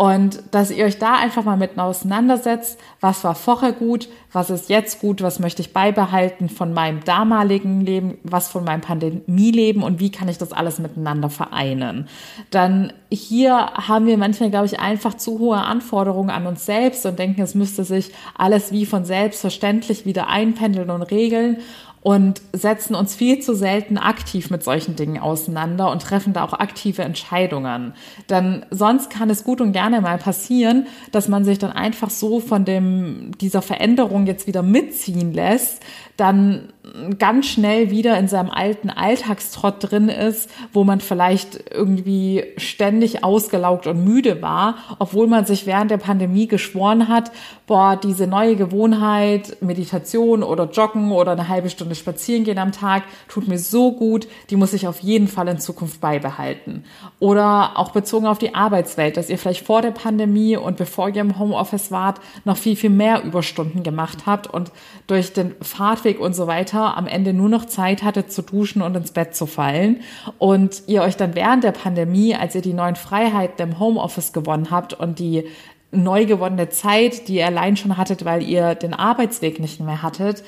Und 0.00 0.44
dass 0.52 0.70
ihr 0.70 0.84
euch 0.84 1.00
da 1.00 1.16
einfach 1.16 1.42
mal 1.42 1.56
mitten 1.56 1.80
auseinandersetzt, 1.80 2.78
was 3.00 3.24
war 3.24 3.34
vorher 3.34 3.72
gut, 3.72 4.08
was 4.32 4.48
ist 4.48 4.70
jetzt 4.70 5.00
gut, 5.00 5.22
was 5.22 5.40
möchte 5.40 5.60
ich 5.60 5.72
beibehalten 5.72 6.48
von 6.48 6.72
meinem 6.72 7.02
damaligen 7.02 7.80
Leben, 7.80 8.16
was 8.22 8.46
von 8.46 8.62
meinem 8.62 8.80
Pandemieleben 8.80 9.82
und 9.82 9.98
wie 9.98 10.12
kann 10.12 10.28
ich 10.28 10.38
das 10.38 10.52
alles 10.52 10.78
miteinander 10.78 11.30
vereinen. 11.30 12.06
Dann 12.52 12.92
hier 13.10 13.56
haben 13.56 14.06
wir 14.06 14.18
manchmal, 14.18 14.50
glaube 14.50 14.66
ich, 14.66 14.78
einfach 14.78 15.14
zu 15.14 15.40
hohe 15.40 15.58
Anforderungen 15.58 16.30
an 16.30 16.46
uns 16.46 16.64
selbst 16.64 17.04
und 17.04 17.18
denken, 17.18 17.42
es 17.42 17.56
müsste 17.56 17.82
sich 17.82 18.12
alles 18.36 18.70
wie 18.70 18.86
von 18.86 19.04
selbstverständlich 19.04 20.06
wieder 20.06 20.28
einpendeln 20.28 20.90
und 20.90 21.02
regeln 21.02 21.56
und 22.00 22.40
setzen 22.52 22.94
uns 22.94 23.14
viel 23.14 23.40
zu 23.40 23.54
selten 23.54 23.98
aktiv 23.98 24.50
mit 24.50 24.62
solchen 24.62 24.96
Dingen 24.96 25.18
auseinander 25.18 25.90
und 25.90 26.02
treffen 26.02 26.32
da 26.32 26.44
auch 26.44 26.52
aktive 26.52 27.02
Entscheidungen. 27.02 27.94
Denn 28.30 28.64
sonst 28.70 29.10
kann 29.10 29.30
es 29.30 29.44
gut 29.44 29.60
und 29.60 29.72
gerne 29.72 30.00
mal 30.00 30.18
passieren, 30.18 30.86
dass 31.12 31.28
man 31.28 31.44
sich 31.44 31.58
dann 31.58 31.72
einfach 31.72 32.10
so 32.10 32.40
von 32.40 32.64
dem, 32.64 33.32
dieser 33.40 33.62
Veränderung 33.62 34.26
jetzt 34.26 34.46
wieder 34.46 34.62
mitziehen 34.62 35.32
lässt, 35.32 35.82
dann 36.18 36.72
ganz 37.18 37.46
schnell 37.46 37.90
wieder 37.90 38.18
in 38.18 38.26
seinem 38.26 38.50
alten 38.50 38.90
Alltagstrott 38.90 39.76
drin 39.78 40.08
ist, 40.08 40.50
wo 40.72 40.82
man 40.82 41.00
vielleicht 41.00 41.70
irgendwie 41.70 42.44
ständig 42.56 43.22
ausgelaugt 43.22 43.86
und 43.86 44.04
müde 44.04 44.42
war, 44.42 44.76
obwohl 44.98 45.28
man 45.28 45.44
sich 45.44 45.66
während 45.66 45.90
der 45.90 45.98
Pandemie 45.98 46.48
geschworen 46.48 47.08
hat, 47.08 47.30
boah, 47.66 47.96
diese 47.96 48.26
neue 48.26 48.56
Gewohnheit, 48.56 49.58
Meditation 49.60 50.42
oder 50.42 50.70
Joggen 50.70 51.12
oder 51.12 51.32
eine 51.32 51.48
halbe 51.48 51.70
Stunde 51.70 51.94
spazieren 51.94 52.44
gehen 52.44 52.58
am 52.58 52.72
Tag, 52.72 53.04
tut 53.28 53.46
mir 53.46 53.58
so 53.58 53.92
gut, 53.92 54.26
die 54.50 54.56
muss 54.56 54.72
ich 54.72 54.88
auf 54.88 55.00
jeden 55.00 55.28
Fall 55.28 55.46
in 55.48 55.60
Zukunft 55.60 56.00
beibehalten. 56.00 56.84
Oder 57.20 57.78
auch 57.78 57.90
bezogen 57.90 58.26
auf 58.26 58.38
die 58.38 58.54
Arbeitswelt, 58.54 59.16
dass 59.16 59.30
ihr 59.30 59.38
vielleicht 59.38 59.66
vor 59.66 59.82
der 59.82 59.90
Pandemie 59.90 60.56
und 60.56 60.78
bevor 60.78 61.10
ihr 61.10 61.20
im 61.20 61.38
Homeoffice 61.38 61.90
wart, 61.90 62.20
noch 62.44 62.56
viel, 62.56 62.76
viel 62.76 62.90
mehr 62.90 63.22
Überstunden 63.22 63.82
gemacht 63.82 64.26
habt 64.26 64.46
und 64.46 64.72
durch 65.06 65.32
den 65.32 65.54
Fahrtweg 65.60 66.07
Fahrradweg 66.08 66.20
und 66.20 66.34
so 66.34 66.46
weiter 66.46 66.96
am 66.96 67.06
Ende 67.06 67.32
nur 67.32 67.48
noch 67.48 67.66
Zeit 67.66 68.02
hattet 68.02 68.32
zu 68.32 68.42
duschen 68.42 68.82
und 68.82 68.96
ins 68.96 69.12
Bett 69.12 69.34
zu 69.34 69.46
fallen. 69.46 70.00
Und 70.38 70.82
ihr 70.86 71.02
euch 71.02 71.16
dann 71.16 71.34
während 71.34 71.64
der 71.64 71.72
Pandemie, 71.72 72.34
als 72.34 72.54
ihr 72.54 72.62
die 72.62 72.72
neuen 72.72 72.96
Freiheiten 72.96 73.70
im 73.70 73.78
Homeoffice 73.78 74.32
gewonnen 74.32 74.70
habt 74.70 74.94
und 74.94 75.18
die 75.18 75.44
neu 75.90 76.26
gewonnene 76.26 76.68
Zeit, 76.68 77.28
die 77.28 77.36
ihr 77.36 77.46
allein 77.46 77.76
schon 77.76 77.96
hattet, 77.96 78.24
weil 78.24 78.42
ihr 78.42 78.74
den 78.74 78.94
Arbeitsweg 78.94 79.58
nicht 79.58 79.80
mehr 79.80 80.02
hattet, 80.02 80.44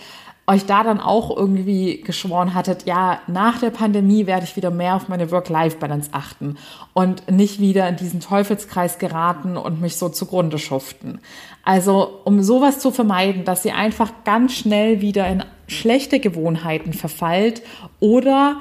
euch 0.51 0.67
da 0.67 0.83
dann 0.83 1.01
auch 1.01 1.35
irgendwie 1.37 2.01
geschworen 2.01 2.55
hattet, 2.55 2.85
ja, 2.85 3.21
nach 3.29 3.61
der 3.61 3.71
Pandemie 3.71 4.27
werde 4.27 4.45
ich 4.45 4.57
wieder 4.57 4.73
mehr 4.73 4.97
auf 4.97 5.09
meine 5.09 5.31
Work-Life-Balance 5.31 6.11
achten 6.13 6.57
und 6.93 7.31
nicht 7.31 7.61
wieder 7.61 7.89
in 7.89 7.95
diesen 7.95 8.19
Teufelskreis 8.19 8.99
geraten 8.99 9.57
und 9.57 9.81
mich 9.81 9.97
so 9.97 10.09
zugrunde 10.09 10.59
schuften. 10.59 11.21
Also, 11.65 12.21
um 12.25 12.43
sowas 12.43 12.81
zu 12.81 12.91
vermeiden, 12.91 13.45
dass 13.45 13.65
ihr 13.65 13.77
einfach 13.77 14.11
ganz 14.25 14.55
schnell 14.55 15.01
wieder 15.01 15.29
in 15.29 15.45
schlechte 15.69 16.19
Gewohnheiten 16.19 16.95
verfallt 16.95 17.63
oder 18.01 18.61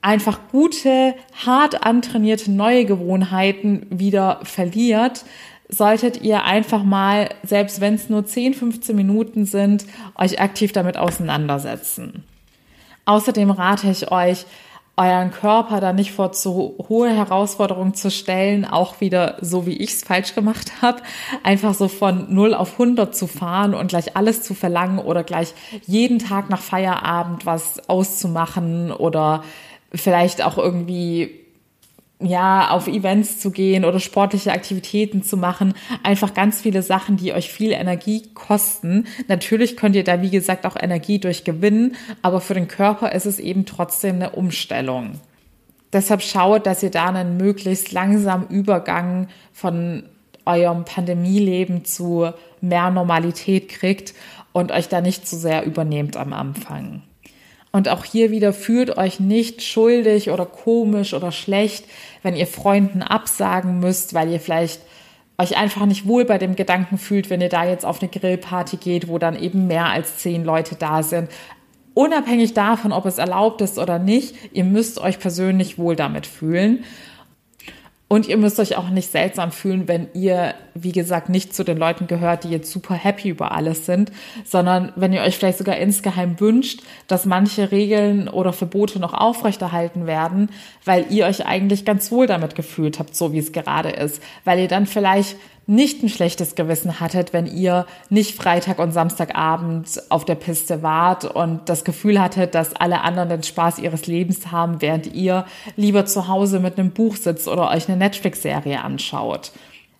einfach 0.00 0.40
gute, 0.50 1.14
hart 1.46 1.86
antrainierte 1.86 2.50
neue 2.50 2.84
Gewohnheiten 2.84 3.86
wieder 3.90 4.40
verliert, 4.42 5.24
solltet 5.72 6.22
ihr 6.22 6.44
einfach 6.44 6.84
mal, 6.84 7.30
selbst 7.42 7.80
wenn 7.80 7.94
es 7.94 8.08
nur 8.08 8.24
10, 8.26 8.54
15 8.54 8.94
Minuten 8.94 9.46
sind, 9.46 9.86
euch 10.16 10.40
aktiv 10.40 10.72
damit 10.72 10.98
auseinandersetzen. 10.98 12.24
Außerdem 13.06 13.50
rate 13.50 13.90
ich 13.90 14.12
euch, 14.12 14.44
euren 14.98 15.30
Körper 15.30 15.80
da 15.80 15.94
nicht 15.94 16.12
vor 16.12 16.32
zu 16.32 16.76
hohe 16.88 17.10
Herausforderungen 17.10 17.94
zu 17.94 18.10
stellen, 18.10 18.66
auch 18.66 19.00
wieder 19.00 19.38
so 19.40 19.64
wie 19.64 19.78
ich 19.78 19.94
es 19.94 20.04
falsch 20.04 20.34
gemacht 20.34 20.70
habe, 20.82 21.00
einfach 21.42 21.72
so 21.72 21.88
von 21.88 22.32
0 22.32 22.52
auf 22.52 22.72
100 22.72 23.16
zu 23.16 23.26
fahren 23.26 23.74
und 23.74 23.88
gleich 23.88 24.14
alles 24.16 24.42
zu 24.42 24.52
verlangen 24.52 24.98
oder 24.98 25.24
gleich 25.24 25.54
jeden 25.86 26.18
Tag 26.18 26.50
nach 26.50 26.60
Feierabend 26.60 27.46
was 27.46 27.88
auszumachen 27.88 28.92
oder 28.92 29.42
vielleicht 29.94 30.42
auch 30.44 30.58
irgendwie 30.58 31.41
ja, 32.24 32.70
auf 32.70 32.88
Events 32.88 33.38
zu 33.38 33.50
gehen 33.50 33.84
oder 33.84 34.00
sportliche 34.00 34.52
Aktivitäten 34.52 35.22
zu 35.22 35.36
machen. 35.36 35.74
Einfach 36.02 36.34
ganz 36.34 36.60
viele 36.60 36.82
Sachen, 36.82 37.16
die 37.16 37.32
euch 37.32 37.52
viel 37.52 37.72
Energie 37.72 38.22
kosten. 38.34 39.06
Natürlich 39.28 39.76
könnt 39.76 39.96
ihr 39.96 40.04
da, 40.04 40.22
wie 40.22 40.30
gesagt, 40.30 40.66
auch 40.66 40.76
Energie 40.80 41.18
durchgewinnen, 41.18 41.96
aber 42.22 42.40
für 42.40 42.54
den 42.54 42.68
Körper 42.68 43.12
ist 43.12 43.26
es 43.26 43.38
eben 43.38 43.66
trotzdem 43.66 44.16
eine 44.16 44.30
Umstellung. 44.30 45.20
Deshalb 45.92 46.22
schaut, 46.22 46.66
dass 46.66 46.82
ihr 46.82 46.90
da 46.90 47.06
einen 47.06 47.36
möglichst 47.36 47.92
langsamen 47.92 48.48
Übergang 48.48 49.28
von 49.52 50.04
eurem 50.46 50.84
Pandemieleben 50.84 51.84
zu 51.84 52.30
mehr 52.60 52.90
Normalität 52.90 53.68
kriegt 53.68 54.14
und 54.52 54.72
euch 54.72 54.88
da 54.88 55.00
nicht 55.00 55.26
zu 55.26 55.36
sehr 55.36 55.64
übernehmt 55.64 56.16
am 56.16 56.32
Anfang. 56.32 57.02
Und 57.72 57.88
auch 57.88 58.04
hier 58.04 58.30
wieder 58.30 58.52
fühlt 58.52 58.98
euch 58.98 59.18
nicht 59.18 59.62
schuldig 59.62 60.30
oder 60.30 60.44
komisch 60.44 61.14
oder 61.14 61.32
schlecht, 61.32 61.86
wenn 62.22 62.36
ihr 62.36 62.46
Freunden 62.46 63.02
absagen 63.02 63.80
müsst, 63.80 64.12
weil 64.12 64.30
ihr 64.30 64.40
vielleicht 64.40 64.80
euch 65.38 65.56
einfach 65.56 65.86
nicht 65.86 66.06
wohl 66.06 66.26
bei 66.26 66.36
dem 66.36 66.54
Gedanken 66.54 66.98
fühlt, 66.98 67.30
wenn 67.30 67.40
ihr 67.40 67.48
da 67.48 67.64
jetzt 67.64 67.86
auf 67.86 68.00
eine 68.00 68.10
Grillparty 68.10 68.76
geht, 68.76 69.08
wo 69.08 69.18
dann 69.18 69.40
eben 69.40 69.66
mehr 69.66 69.86
als 69.86 70.18
zehn 70.18 70.44
Leute 70.44 70.76
da 70.76 71.02
sind. 71.02 71.30
Unabhängig 71.94 72.54
davon, 72.54 72.92
ob 72.92 73.06
es 73.06 73.18
erlaubt 73.18 73.60
ist 73.60 73.78
oder 73.78 73.98
nicht, 73.98 74.34
ihr 74.52 74.64
müsst 74.64 74.98
euch 74.98 75.18
persönlich 75.18 75.78
wohl 75.78 75.96
damit 75.96 76.26
fühlen. 76.26 76.84
Und 78.12 78.28
ihr 78.28 78.36
müsst 78.36 78.60
euch 78.60 78.76
auch 78.76 78.90
nicht 78.90 79.10
seltsam 79.10 79.52
fühlen, 79.52 79.88
wenn 79.88 80.06
ihr, 80.12 80.52
wie 80.74 80.92
gesagt, 80.92 81.30
nicht 81.30 81.54
zu 81.54 81.64
den 81.64 81.78
Leuten 81.78 82.08
gehört, 82.08 82.44
die 82.44 82.50
jetzt 82.50 82.70
super 82.70 82.92
happy 82.94 83.30
über 83.30 83.52
alles 83.52 83.86
sind, 83.86 84.12
sondern 84.44 84.92
wenn 84.96 85.14
ihr 85.14 85.22
euch 85.22 85.38
vielleicht 85.38 85.56
sogar 85.56 85.78
insgeheim 85.78 86.38
wünscht, 86.38 86.82
dass 87.06 87.24
manche 87.24 87.72
Regeln 87.72 88.28
oder 88.28 88.52
Verbote 88.52 88.98
noch 88.98 89.14
aufrechterhalten 89.14 90.06
werden, 90.06 90.50
weil 90.84 91.06
ihr 91.08 91.24
euch 91.24 91.46
eigentlich 91.46 91.86
ganz 91.86 92.12
wohl 92.12 92.26
damit 92.26 92.54
gefühlt 92.54 92.98
habt, 92.98 93.16
so 93.16 93.32
wie 93.32 93.38
es 93.38 93.50
gerade 93.50 93.88
ist, 93.88 94.22
weil 94.44 94.58
ihr 94.58 94.68
dann 94.68 94.84
vielleicht 94.84 95.36
nicht 95.66 96.02
ein 96.02 96.08
schlechtes 96.08 96.54
Gewissen 96.54 97.00
hattet, 97.00 97.32
wenn 97.32 97.46
ihr 97.46 97.86
nicht 98.10 98.36
Freitag 98.36 98.78
und 98.78 98.92
Samstagabend 98.92 100.02
auf 100.08 100.24
der 100.24 100.34
Piste 100.34 100.82
wart 100.82 101.24
und 101.24 101.68
das 101.68 101.84
Gefühl 101.84 102.20
hattet, 102.20 102.54
dass 102.54 102.74
alle 102.74 103.02
anderen 103.02 103.28
den 103.28 103.42
Spaß 103.42 103.78
ihres 103.78 104.06
Lebens 104.06 104.50
haben, 104.50 104.80
während 104.80 105.14
ihr 105.14 105.46
lieber 105.76 106.04
zu 106.04 106.28
Hause 106.28 106.58
mit 106.58 106.78
einem 106.78 106.90
Buch 106.90 107.16
sitzt 107.16 107.48
oder 107.48 107.70
euch 107.70 107.88
eine 107.88 107.96
Netflix-Serie 107.96 108.82
anschaut. 108.82 109.52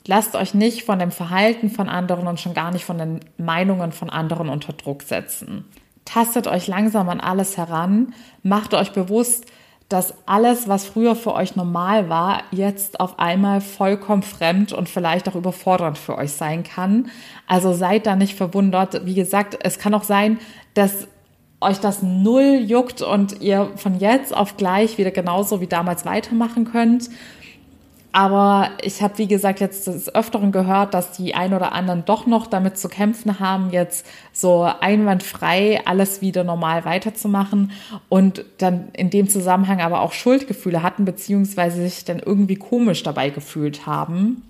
Lasst 0.06 0.34
euch 0.34 0.52
nicht 0.52 0.82
von 0.82 0.98
dem 0.98 1.12
Verhalten 1.12 1.70
von 1.70 1.88
anderen 1.88 2.26
und 2.26 2.40
schon 2.40 2.54
gar 2.54 2.72
nicht 2.72 2.84
von 2.84 2.98
den 2.98 3.20
Meinungen 3.38 3.92
von 3.92 4.10
anderen 4.10 4.48
unter 4.48 4.72
Druck 4.72 5.02
setzen. 5.02 5.64
Tastet 6.04 6.48
euch 6.48 6.66
langsam 6.66 7.08
an 7.08 7.20
alles 7.20 7.56
heran, 7.56 8.12
macht 8.42 8.74
euch 8.74 8.92
bewusst, 8.92 9.46
dass 9.88 10.14
alles, 10.26 10.68
was 10.68 10.86
früher 10.86 11.14
für 11.14 11.34
euch 11.34 11.56
normal 11.56 12.08
war, 12.08 12.42
jetzt 12.50 13.00
auf 13.00 13.18
einmal 13.18 13.60
vollkommen 13.60 14.22
fremd 14.22 14.72
und 14.72 14.88
vielleicht 14.88 15.28
auch 15.28 15.34
überfordernd 15.34 15.98
für 15.98 16.16
euch 16.16 16.32
sein 16.32 16.62
kann. 16.62 17.10
Also 17.46 17.72
seid 17.72 18.06
da 18.06 18.16
nicht 18.16 18.36
verwundert. 18.36 19.04
Wie 19.04 19.14
gesagt, 19.14 19.58
es 19.62 19.78
kann 19.78 19.94
auch 19.94 20.04
sein, 20.04 20.38
dass 20.74 21.08
euch 21.60 21.78
das 21.78 22.02
null 22.02 22.64
juckt 22.66 23.02
und 23.02 23.40
ihr 23.40 23.70
von 23.76 23.98
jetzt 23.98 24.34
auf 24.34 24.56
gleich 24.56 24.98
wieder 24.98 25.10
genauso 25.10 25.60
wie 25.60 25.66
damals 25.66 26.04
weitermachen 26.04 26.64
könnt. 26.64 27.08
Aber 28.14 28.72
ich 28.82 29.02
habe, 29.02 29.16
wie 29.16 29.26
gesagt, 29.26 29.60
jetzt 29.60 29.86
des 29.86 30.14
Öfteren 30.14 30.52
gehört, 30.52 30.92
dass 30.92 31.12
die 31.12 31.34
ein 31.34 31.54
oder 31.54 31.72
anderen 31.72 32.04
doch 32.04 32.26
noch 32.26 32.46
damit 32.46 32.76
zu 32.76 32.90
kämpfen 32.90 33.40
haben, 33.40 33.70
jetzt 33.70 34.06
so 34.32 34.68
einwandfrei 34.80 35.80
alles 35.86 36.20
wieder 36.20 36.44
normal 36.44 36.84
weiterzumachen 36.84 37.72
und 38.10 38.44
dann 38.58 38.90
in 38.92 39.08
dem 39.08 39.30
Zusammenhang 39.30 39.80
aber 39.80 40.02
auch 40.02 40.12
Schuldgefühle 40.12 40.82
hatten, 40.82 41.06
beziehungsweise 41.06 41.82
sich 41.82 42.04
dann 42.04 42.18
irgendwie 42.18 42.56
komisch 42.56 43.02
dabei 43.02 43.30
gefühlt 43.30 43.86
haben. 43.86 44.42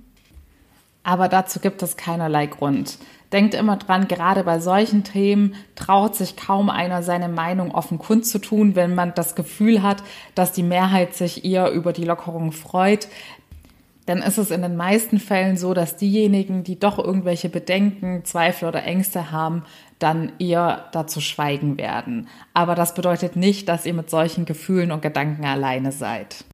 Aber 1.04 1.28
dazu 1.28 1.60
gibt 1.60 1.82
es 1.82 1.96
keinerlei 1.96 2.46
Grund. 2.46 2.98
Denkt 3.32 3.54
immer 3.54 3.76
dran, 3.76 4.08
gerade 4.08 4.44
bei 4.44 4.60
solchen 4.60 5.04
Themen 5.04 5.54
traut 5.74 6.14
sich 6.14 6.36
kaum 6.36 6.68
einer 6.68 7.02
seine 7.02 7.28
Meinung 7.28 7.74
offen 7.74 7.98
kundzutun, 7.98 8.76
wenn 8.76 8.94
man 8.94 9.14
das 9.14 9.34
Gefühl 9.34 9.82
hat, 9.82 10.02
dass 10.34 10.52
die 10.52 10.62
Mehrheit 10.62 11.14
sich 11.14 11.44
eher 11.44 11.70
über 11.70 11.92
die 11.92 12.04
Lockerung 12.04 12.52
freut 12.52 13.08
dann 14.06 14.18
ist 14.18 14.38
es 14.38 14.50
in 14.50 14.62
den 14.62 14.76
meisten 14.76 15.18
Fällen 15.18 15.56
so, 15.56 15.74
dass 15.74 15.96
diejenigen, 15.96 16.64
die 16.64 16.78
doch 16.78 16.98
irgendwelche 16.98 17.48
Bedenken, 17.48 18.24
Zweifel 18.24 18.68
oder 18.68 18.84
Ängste 18.84 19.30
haben, 19.30 19.64
dann 19.98 20.32
eher 20.40 20.88
dazu 20.92 21.20
schweigen 21.20 21.78
werden. 21.78 22.28
Aber 22.52 22.74
das 22.74 22.94
bedeutet 22.94 23.36
nicht, 23.36 23.68
dass 23.68 23.86
ihr 23.86 23.94
mit 23.94 24.10
solchen 24.10 24.44
Gefühlen 24.44 24.90
und 24.90 25.02
Gedanken 25.02 25.44
alleine 25.44 25.92
seid. 25.92 26.44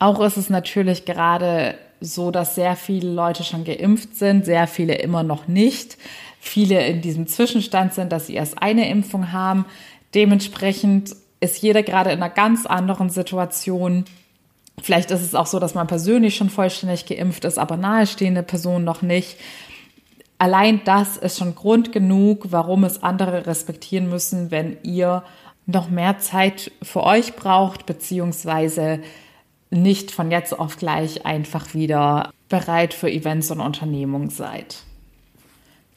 Auch 0.00 0.20
ist 0.20 0.36
es 0.36 0.50
natürlich 0.50 1.04
gerade 1.04 1.76
so, 2.00 2.32
dass 2.32 2.56
sehr 2.56 2.74
viele 2.74 3.12
Leute 3.12 3.44
schon 3.44 3.62
geimpft 3.62 4.16
sind, 4.16 4.44
sehr 4.44 4.66
viele 4.66 4.96
immer 4.96 5.22
noch 5.22 5.46
nicht. 5.46 5.96
Viele 6.40 6.84
in 6.84 7.00
diesem 7.00 7.28
Zwischenstand 7.28 7.94
sind, 7.94 8.10
dass 8.10 8.26
sie 8.26 8.34
erst 8.34 8.60
eine 8.60 8.88
Impfung 8.90 9.30
haben. 9.30 9.64
Dementsprechend 10.12 11.14
ist 11.38 11.62
jeder 11.62 11.84
gerade 11.84 12.10
in 12.10 12.20
einer 12.20 12.34
ganz 12.34 12.66
anderen 12.66 13.10
Situation 13.10 14.04
Vielleicht 14.82 15.12
ist 15.12 15.22
es 15.22 15.34
auch 15.34 15.46
so, 15.46 15.60
dass 15.60 15.74
man 15.74 15.86
persönlich 15.86 16.36
schon 16.36 16.50
vollständig 16.50 17.06
geimpft 17.06 17.44
ist, 17.44 17.58
aber 17.58 17.76
nahestehende 17.76 18.42
Personen 18.42 18.84
noch 18.84 19.00
nicht. 19.00 19.38
Allein 20.38 20.80
das 20.84 21.16
ist 21.16 21.38
schon 21.38 21.54
Grund 21.54 21.92
genug, 21.92 22.46
warum 22.50 22.82
es 22.82 23.02
andere 23.02 23.46
respektieren 23.46 24.08
müssen, 24.08 24.50
wenn 24.50 24.76
ihr 24.82 25.22
noch 25.66 25.88
mehr 25.88 26.18
Zeit 26.18 26.72
für 26.82 27.04
euch 27.04 27.36
braucht, 27.36 27.86
beziehungsweise 27.86 29.00
nicht 29.70 30.10
von 30.10 30.32
jetzt 30.32 30.58
auf 30.58 30.76
gleich 30.76 31.24
einfach 31.24 31.74
wieder 31.74 32.32
bereit 32.48 32.92
für 32.92 33.10
Events 33.10 33.52
und 33.52 33.60
Unternehmungen 33.60 34.30
seid. 34.30 34.82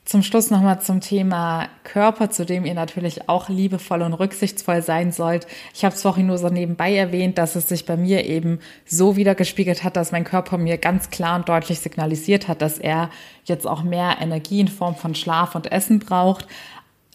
Zum 0.05 0.21
Schluss 0.21 0.51
nochmal 0.51 0.81
zum 0.81 1.01
Thema 1.01 1.67
Körper, 1.83 2.29
zu 2.29 2.45
dem 2.45 2.63
ihr 2.63 2.75
natürlich 2.75 3.27
auch 3.27 3.49
liebevoll 3.49 4.03
und 4.03 4.13
rücksichtsvoll 4.13 4.83
sein 4.83 5.11
sollt. 5.11 5.47
Ich 5.73 5.83
habe 5.83 5.95
es 5.95 6.03
vorhin 6.03 6.27
nur 6.27 6.37
so 6.37 6.49
nebenbei 6.49 6.95
erwähnt, 6.95 7.39
dass 7.39 7.55
es 7.55 7.67
sich 7.67 7.87
bei 7.87 7.97
mir 7.97 8.23
eben 8.25 8.59
so 8.85 9.15
wieder 9.15 9.33
gespiegelt 9.33 9.83
hat, 9.83 9.95
dass 9.95 10.11
mein 10.11 10.23
Körper 10.23 10.59
mir 10.59 10.77
ganz 10.77 11.09
klar 11.09 11.37
und 11.37 11.49
deutlich 11.49 11.79
signalisiert 11.79 12.47
hat, 12.47 12.61
dass 12.61 12.77
er 12.77 13.09
jetzt 13.45 13.65
auch 13.65 13.81
mehr 13.81 14.17
Energie 14.21 14.59
in 14.59 14.67
Form 14.67 14.95
von 14.95 15.15
Schlaf 15.15 15.55
und 15.55 15.71
Essen 15.71 15.97
braucht. 15.97 16.45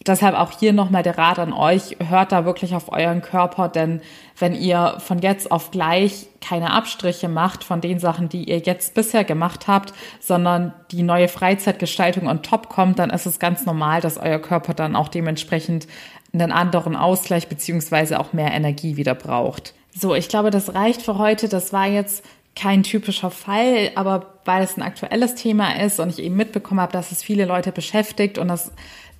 Deshalb 0.07 0.35
auch 0.35 0.51
hier 0.57 0.73
nochmal 0.73 1.03
der 1.03 1.17
Rat 1.17 1.37
an 1.37 1.53
euch, 1.53 1.97
hört 2.03 2.31
da 2.31 2.43
wirklich 2.43 2.73
auf 2.73 2.91
euren 2.91 3.21
Körper, 3.21 3.69
denn 3.69 4.01
wenn 4.39 4.55
ihr 4.55 4.95
von 4.97 5.19
jetzt 5.19 5.51
auf 5.51 5.69
gleich 5.69 6.27
keine 6.41 6.71
Abstriche 6.71 7.29
macht 7.29 7.63
von 7.63 7.81
den 7.81 7.99
Sachen, 7.99 8.27
die 8.27 8.49
ihr 8.49 8.57
jetzt 8.57 8.95
bisher 8.95 9.23
gemacht 9.23 9.67
habt, 9.67 9.93
sondern 10.19 10.73
die 10.91 11.03
neue 11.03 11.27
Freizeitgestaltung 11.27 12.27
on 12.27 12.41
top 12.41 12.67
kommt, 12.67 12.97
dann 12.97 13.11
ist 13.11 13.27
es 13.27 13.37
ganz 13.37 13.65
normal, 13.67 14.01
dass 14.01 14.17
euer 14.17 14.39
Körper 14.39 14.73
dann 14.73 14.95
auch 14.95 15.07
dementsprechend 15.07 15.87
einen 16.33 16.51
anderen 16.51 16.95
Ausgleich 16.95 17.47
beziehungsweise 17.47 18.19
auch 18.19 18.33
mehr 18.33 18.51
Energie 18.53 18.95
wieder 18.97 19.13
braucht. 19.13 19.75
So, 19.93 20.15
ich 20.15 20.29
glaube, 20.29 20.49
das 20.49 20.73
reicht 20.73 21.01
für 21.03 21.17
heute. 21.17 21.47
Das 21.47 21.73
war 21.73 21.85
jetzt 21.85 22.23
kein 22.55 22.83
typischer 22.83 23.31
Fall, 23.31 23.91
aber 23.95 24.33
weil 24.45 24.63
es 24.63 24.77
ein 24.77 24.81
aktuelles 24.81 25.35
Thema 25.35 25.79
ist 25.79 25.99
und 25.99 26.09
ich 26.09 26.19
eben 26.19 26.35
mitbekommen 26.35 26.81
habe, 26.81 26.91
dass 26.91 27.11
es 27.11 27.23
viele 27.23 27.45
Leute 27.45 27.71
beschäftigt 27.71 28.37
und 28.37 28.47
das 28.47 28.71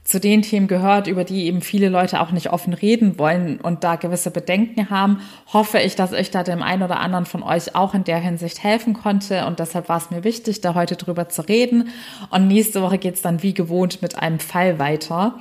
zu 0.03 0.19
den 0.19 0.41
Themen 0.41 0.67
gehört, 0.67 1.07
über 1.07 1.23
die 1.23 1.45
eben 1.45 1.61
viele 1.61 1.87
Leute 1.87 2.21
auch 2.21 2.31
nicht 2.31 2.51
offen 2.51 2.73
reden 2.73 3.19
wollen 3.19 3.61
und 3.61 3.83
da 3.83 3.95
gewisse 3.95 4.31
Bedenken 4.31 4.89
haben, 4.89 5.21
hoffe 5.53 5.79
ich, 5.79 5.95
dass 5.95 6.11
ich 6.11 6.31
da 6.31 6.43
dem 6.43 6.63
einen 6.63 6.83
oder 6.83 6.99
anderen 6.99 7.25
von 7.25 7.43
euch 7.43 7.75
auch 7.75 7.93
in 7.93 8.03
der 8.03 8.17
Hinsicht 8.17 8.63
helfen 8.63 8.93
konnte. 8.93 9.45
Und 9.45 9.59
deshalb 9.59 9.89
war 9.89 9.97
es 9.97 10.09
mir 10.09 10.23
wichtig, 10.23 10.61
da 10.61 10.73
heute 10.73 10.95
drüber 10.95 11.29
zu 11.29 11.47
reden. 11.47 11.89
Und 12.31 12.47
nächste 12.47 12.81
Woche 12.81 12.97
geht 12.97 13.15
es 13.15 13.21
dann 13.21 13.43
wie 13.43 13.53
gewohnt 13.53 14.01
mit 14.01 14.17
einem 14.17 14.39
Fall 14.39 14.79
weiter. 14.79 15.39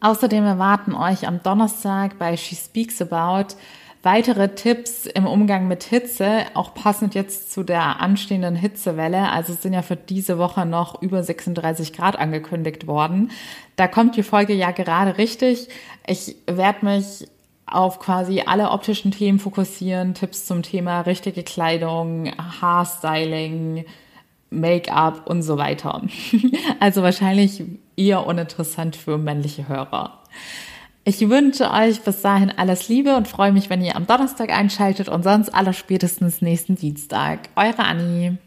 Außerdem 0.00 0.44
erwarten 0.44 0.94
euch 0.94 1.26
am 1.26 1.42
Donnerstag 1.42 2.18
bei 2.18 2.36
She 2.36 2.54
Speaks 2.54 3.02
About 3.02 3.56
weitere 4.04 4.54
Tipps 4.54 5.06
im 5.06 5.26
Umgang 5.26 5.68
mit 5.68 5.84
Hitze, 5.84 6.44
auch 6.54 6.74
passend 6.74 7.14
jetzt 7.14 7.52
zu 7.52 7.62
der 7.62 8.00
anstehenden 8.00 8.56
Hitzewelle. 8.56 9.30
Also 9.30 9.54
sind 9.54 9.72
ja 9.72 9.82
für 9.82 9.96
diese 9.96 10.38
Woche 10.38 10.66
noch 10.66 11.00
über 11.02 11.22
36 11.22 11.92
Grad 11.92 12.18
angekündigt 12.18 12.86
worden. 12.86 13.30
Da 13.76 13.88
kommt 13.88 14.16
die 14.16 14.22
Folge 14.22 14.54
ja 14.54 14.70
gerade 14.70 15.18
richtig. 15.18 15.68
Ich 16.06 16.36
werde 16.46 16.84
mich 16.86 17.26
auf 17.66 17.98
quasi 17.98 18.42
alle 18.46 18.70
optischen 18.70 19.10
Themen 19.10 19.38
fokussieren, 19.38 20.14
Tipps 20.14 20.46
zum 20.46 20.62
Thema 20.62 21.00
richtige 21.00 21.42
Kleidung, 21.42 22.30
Haarstyling, 22.60 23.84
Make-up 24.50 25.28
und 25.28 25.42
so 25.42 25.58
weiter. 25.58 26.02
Also 26.80 27.02
wahrscheinlich 27.02 27.62
eher 27.96 28.26
uninteressant 28.26 28.96
für 28.96 29.16
männliche 29.16 29.68
Hörer. 29.68 30.20
Ich 31.06 31.28
wünsche 31.28 31.70
euch 31.70 32.00
bis 32.00 32.22
dahin 32.22 32.50
alles 32.50 32.88
Liebe 32.88 33.14
und 33.14 33.28
freue 33.28 33.52
mich, 33.52 33.68
wenn 33.68 33.82
ihr 33.82 33.94
am 33.94 34.06
Donnerstag 34.06 34.50
einschaltet 34.50 35.10
und 35.10 35.22
sonst 35.22 35.50
aller 35.50 35.74
spätestens 35.74 36.40
nächsten 36.40 36.76
Dienstag. 36.76 37.50
Eure 37.56 37.84
Annie. 37.84 38.38